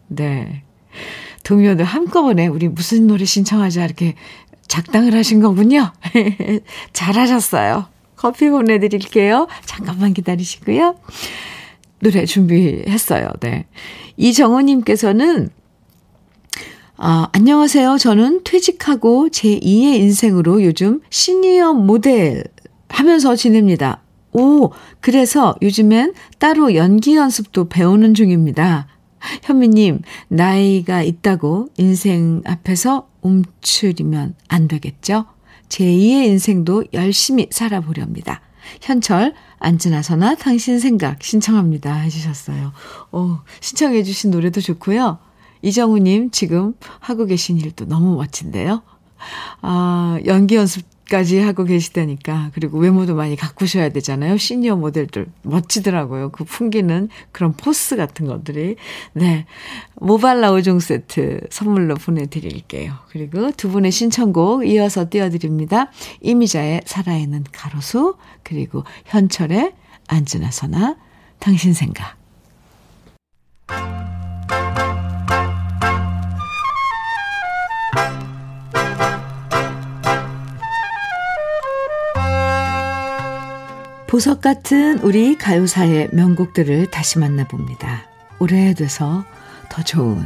네. 0.08 0.64
동료들 1.44 1.86
한꺼번에 1.86 2.48
우리 2.48 2.68
무슨 2.68 3.08
노래 3.08 3.26
신청하자 3.26 3.86
이렇게 3.86 4.16
작당을 4.68 5.14
하신 5.14 5.42
거군요. 5.42 5.92
잘하셨어요. 6.94 7.88
커피 8.16 8.50
보내드릴게요. 8.50 9.48
잠깐만 9.66 10.14
기다리시고요. 10.14 10.96
노래 12.00 12.26
준비했어요. 12.26 13.30
네. 13.42 13.66
이정호님께서는 14.18 15.50
아, 16.96 17.28
안녕하세요. 17.34 17.98
저는 17.98 18.44
퇴직하고 18.44 19.28
제2의 19.30 19.96
인생으로 19.96 20.64
요즘 20.64 21.02
시니어 21.10 21.74
모델 21.74 22.44
하면서 22.94 23.36
지냅니다. 23.36 24.02
오, 24.34 24.72
그래서 25.00 25.56
요즘엔 25.62 26.14
따로 26.38 26.76
연기 26.76 27.16
연습도 27.16 27.68
배우는 27.68 28.14
중입니다. 28.14 28.88
현미님, 29.42 30.02
나이가 30.28 31.02
있다고 31.02 31.70
인생 31.78 32.42
앞에서 32.46 33.10
움츠리면 33.22 34.36
안 34.48 34.68
되겠죠? 34.68 35.26
제2의 35.70 36.28
인생도 36.28 36.86
열심히 36.94 37.48
살아보렵니다. 37.52 38.42
현철, 38.82 39.34
안지나서나 39.58 40.36
당신 40.36 40.80
생각 40.80 41.24
신청합니다. 41.24 41.96
해주셨어요. 41.96 42.74
오, 43.12 43.38
신청해주신 43.60 44.30
노래도 44.30 44.62
좋고요. 44.62 45.18
이정우님 45.64 46.30
지금 46.32 46.76
하고 47.00 47.26
계신 47.26 47.58
일도 47.58 47.86
너무 47.86 48.16
멋진데요. 48.18 48.84
아, 49.62 50.20
연기 50.26 50.56
연습 50.56 50.93
까지 51.14 51.38
하고 51.38 51.64
계시다니까. 51.64 52.50
그리고 52.56 52.80
외모도 52.80 53.14
많이 53.14 53.36
가꾸셔야 53.36 53.90
되잖아요. 53.90 54.38
시니어 54.38 54.78
모델들. 54.78 55.28
멋지더라고요. 55.44 56.32
그 56.32 56.44
풍기는 56.44 57.08
그런 57.32 57.54
포스 57.54 57.96
같은 57.96 58.26
것들이. 58.26 58.78
네. 59.14 59.46
모발라 59.94 60.52
5종 60.54 60.80
세트 60.80 61.42
선물로 61.52 61.98
보내드릴게요. 61.98 62.96
그리고 63.10 63.52
두 63.52 63.70
분의 63.70 63.92
신청곡 63.92 64.68
이어서 64.68 65.08
띄워드립니다. 65.08 65.92
이미자의 66.22 66.82
살아있는 66.86 67.44
가로수, 67.52 68.16
그리고 68.42 68.84
현철의 69.06 69.74
안지나서나 70.08 70.98
당신 71.38 71.74
생각. 71.74 72.18
보석 84.14 84.42
같은 84.42 85.00
우리 85.00 85.40
가요사의 85.40 86.10
명곡들을 86.12 86.92
다시 86.92 87.18
만나봅니다. 87.18 88.04
오래돼서 88.38 89.26
더 89.70 89.82
좋은 89.82 90.24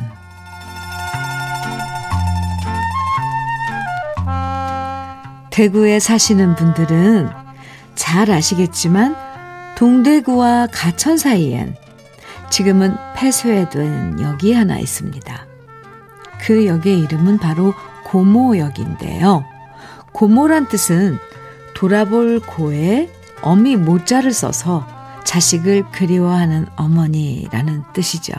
대구에 5.52 6.02
사시는 6.02 6.56
분들은 6.56 7.30
잘 7.96 8.30
아시겠지만 8.30 9.16
동대구와 9.78 10.68
가천 10.74 11.18
사이엔 11.18 11.74
지금은 12.50 12.94
폐쇄된 13.16 14.20
역이 14.20 14.52
하나 14.52 14.80
있습니다. 14.80 15.48
그 16.42 16.66
역의 16.66 17.00
이름은 17.04 17.38
바로 17.38 17.74
고모역인데요. 18.04 19.46
고모란 20.12 20.68
뜻은 20.68 21.20
돌아볼 21.74 22.42
고에 22.42 23.16
어미 23.42 23.76
모자를 23.76 24.34
써서 24.34 24.86
자식을 25.24 25.92
그리워하는 25.92 26.68
어머니라는 26.76 27.84
뜻이죠. 27.94 28.34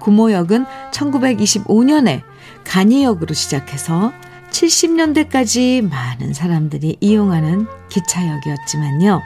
구모역은 0.00 0.66
1925년에 0.92 2.22
간이역으로 2.64 3.34
시작해서 3.34 4.12
70년대까지 4.50 5.88
많은 5.88 6.32
사람들이 6.32 6.96
이용하는 7.00 7.66
기차역이었지만요. 7.88 9.20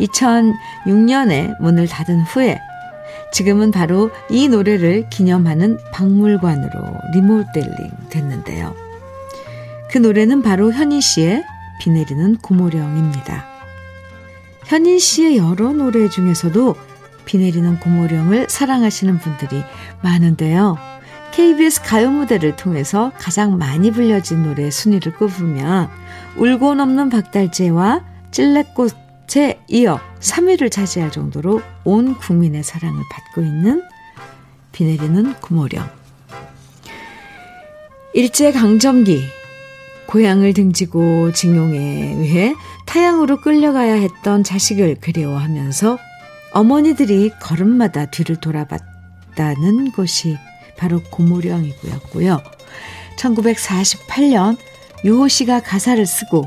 2006년에 0.00 1.60
문을 1.60 1.86
닫은 1.86 2.22
후에 2.22 2.58
지금은 3.32 3.70
바로 3.72 4.10
이 4.30 4.48
노래를 4.48 5.10
기념하는 5.10 5.78
박물관으로 5.92 6.70
리모델링 7.12 7.90
됐는데요. 8.08 8.74
그 9.90 9.98
노래는 9.98 10.42
바로 10.42 10.72
현희 10.72 11.00
씨의 11.00 11.44
비 11.80 11.90
내리는 11.90 12.36
고모령입니다. 12.36 13.53
현인 14.66 14.98
씨의 14.98 15.36
여러 15.36 15.72
노래 15.72 16.08
중에서도 16.08 16.74
비 17.24 17.38
내리는 17.38 17.78
고모령을 17.80 18.46
사랑하시는 18.48 19.18
분들이 19.18 19.62
많은데요. 20.02 20.78
KBS 21.32 21.82
가요 21.82 22.10
무대를 22.10 22.56
통해서 22.56 23.12
가장 23.18 23.58
많이 23.58 23.90
불려진 23.90 24.42
노래 24.44 24.70
순위를 24.70 25.14
꼽으면 25.14 25.88
울고 26.36 26.74
넘는 26.74 27.10
박달재와 27.10 28.04
찔레꽃에 28.30 29.60
이어 29.68 30.00
3위를 30.20 30.70
차지할 30.70 31.10
정도로 31.10 31.60
온 31.84 32.14
국민의 32.14 32.62
사랑을 32.62 33.02
받고 33.10 33.42
있는 33.42 33.82
비 34.72 34.84
내리는 34.84 35.34
고모령. 35.40 35.88
일제강점기 38.12 39.24
고향을 40.06 40.54
등지고 40.54 41.32
징용에 41.32 42.14
의해 42.16 42.54
타양으로 42.86 43.40
끌려가야 43.40 43.94
했던 43.94 44.44
자식을 44.44 44.96
그리워하면서 45.00 45.98
어머니들이 46.52 47.30
걸음마다 47.40 48.06
뒤를 48.06 48.36
돌아봤다는 48.36 49.92
곳이 49.92 50.36
바로 50.76 51.02
고모령이고였고요. 51.10 52.40
1948년 53.18 54.56
유호 55.04 55.28
씨가 55.28 55.60
가사를 55.60 56.04
쓰고 56.06 56.44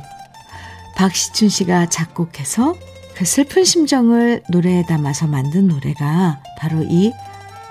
박시춘 0.95 1.49
씨가 1.49 1.89
작곡해서 1.89 2.75
그 3.15 3.25
슬픈 3.25 3.63
심정을 3.63 4.43
노래에 4.49 4.83
담아서 4.85 5.27
만든 5.27 5.67
노래가 5.67 6.41
바로 6.59 6.83
이 6.83 7.11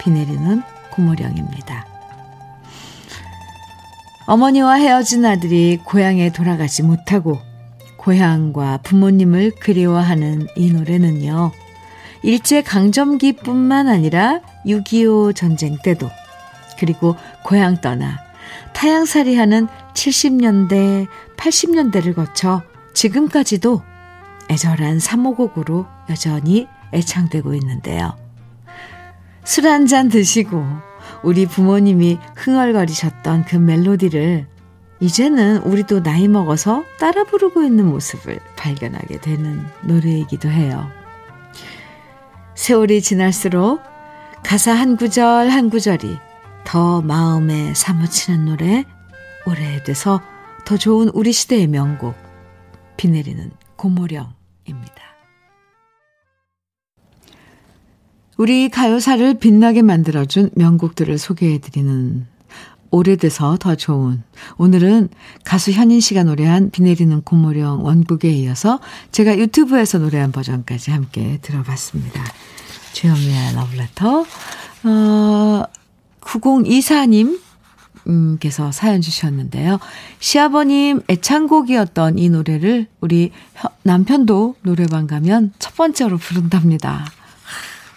비 0.06 0.10
내리는 0.10 0.62
고모령입니다. 0.90 1.84
어머니와 4.26 4.74
헤어진 4.74 5.24
아들이 5.24 5.78
고향에 5.84 6.30
돌아가지 6.30 6.82
못하고 6.82 7.40
고향과 8.06 8.78
부모님을 8.84 9.50
그리워하는 9.58 10.46
이 10.54 10.70
노래는요. 10.70 11.50
일제 12.22 12.62
강점기뿐만 12.62 13.88
아니라 13.88 14.40
6.25 14.64 15.34
전쟁 15.34 15.76
때도 15.82 16.08
그리고 16.78 17.16
고향 17.42 17.80
떠나 17.80 18.20
타양살이 18.74 19.34
하는 19.34 19.66
70년대, 19.94 21.08
80년대를 21.36 22.14
거쳐 22.14 22.62
지금까지도 22.94 23.82
애절한 24.50 25.00
사모곡으로 25.00 25.86
여전히 26.08 26.68
애창되고 26.94 27.54
있는데요. 27.54 28.16
술 29.42 29.66
한 29.66 29.88
잔 29.88 30.08
드시고 30.08 30.64
우리 31.24 31.46
부모님이 31.46 32.18
흥얼거리셨던 32.36 33.46
그 33.46 33.56
멜로디를 33.56 34.46
이제는 35.00 35.58
우리도 35.58 36.02
나이 36.02 36.26
먹어서 36.26 36.84
따라 36.98 37.24
부르고 37.24 37.62
있는 37.62 37.86
모습을 37.86 38.38
발견하게 38.56 39.20
되는 39.20 39.64
노래이기도 39.82 40.48
해요. 40.48 40.90
세월이 42.54 43.02
지날수록 43.02 43.82
가사 44.42 44.72
한 44.72 44.96
구절 44.96 45.50
한 45.50 45.68
구절이 45.68 46.16
더 46.64 47.02
마음에 47.02 47.74
사무치는 47.74 48.46
노래, 48.46 48.84
오래돼서 49.46 50.20
더 50.64 50.76
좋은 50.76 51.08
우리 51.10 51.32
시대의 51.32 51.68
명곡, 51.68 52.14
비 52.96 53.08
내리는 53.08 53.50
고모령입니다. 53.76 54.96
우리 58.36 58.68
가요사를 58.68 59.34
빛나게 59.38 59.82
만들어준 59.82 60.50
명곡들을 60.54 61.16
소개해드리는 61.18 62.26
오래돼서 62.96 63.56
더 63.58 63.74
좋은. 63.74 64.22
오늘은 64.56 65.10
가수 65.44 65.70
현인 65.70 66.00
씨가 66.00 66.24
노래한 66.24 66.70
비 66.70 66.82
내리는 66.82 67.20
고모령 67.22 67.84
원곡에 67.84 68.30
이어서 68.30 68.80
제가 69.12 69.38
유튜브에서 69.38 69.98
노래한 69.98 70.32
버전까지 70.32 70.90
함께 70.90 71.38
들어봤습니다. 71.42 72.24
주현미의 72.94 73.54
러브레터. 73.54 74.24
어, 74.84 75.62
9024님, 76.20 77.40
께서 78.40 78.72
사연 78.72 79.00
주셨는데요. 79.00 79.78
시아버님 80.20 81.02
애창곡이었던 81.08 82.18
이 82.18 82.28
노래를 82.28 82.86
우리 83.00 83.32
남편도 83.82 84.56
노래방 84.62 85.06
가면 85.06 85.52
첫 85.58 85.74
번째로 85.76 86.16
부른답니다. 86.16 87.04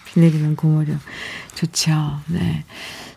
비 0.06 0.20
내리는 0.20 0.56
고모령. 0.56 0.98
좋죠. 1.54 2.20
네. 2.26 2.64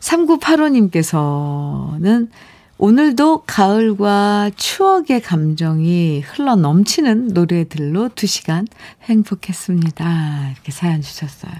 3985님께서는 0.03 2.29
오늘도 2.77 3.43
가을과 3.45 4.51
추억의 4.55 5.21
감정이 5.21 6.21
흘러 6.21 6.55
넘치는 6.55 7.27
노래들로 7.29 8.09
2시간 8.09 8.67
행복했습니다. 9.03 10.51
이렇게 10.51 10.71
사연 10.71 11.01
주셨어요. 11.01 11.53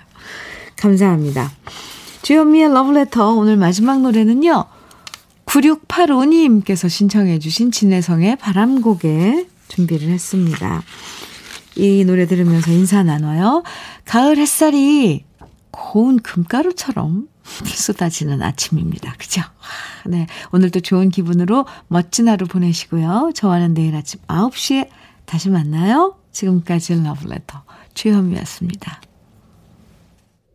감사합니다. 0.75 1.51
주현미의 2.23 2.73
러브레터 2.73 3.33
오늘 3.33 3.57
마지막 3.57 4.01
노래는요. 4.01 4.65
9685님께서 5.45 6.89
신청해 6.89 7.37
주신 7.39 7.71
진혜성의 7.71 8.37
바람곡에 8.37 9.47
준비를 9.67 10.09
했습니다. 10.09 10.81
이 11.75 12.03
노래 12.05 12.25
들으면서 12.25 12.71
인사 12.71 13.03
나눠요. 13.03 13.63
가을 14.05 14.37
햇살이 14.37 15.25
고운 15.71 16.19
금가루처럼 16.19 17.27
쏟아지는 17.43 18.41
아침입니다. 18.41 19.13
그죠? 19.17 19.41
네. 20.05 20.27
오늘도 20.51 20.79
좋은 20.81 21.09
기분으로 21.09 21.65
멋진 21.87 22.29
하루 22.29 22.45
보내시고요. 22.47 23.31
저와는 23.35 23.73
내일 23.73 23.95
아침 23.95 24.19
9시에 24.27 24.89
다시 25.25 25.49
만나요. 25.49 26.17
지금까지 26.31 27.03
러브레터 27.03 27.63
주현미였습니다. 27.93 29.01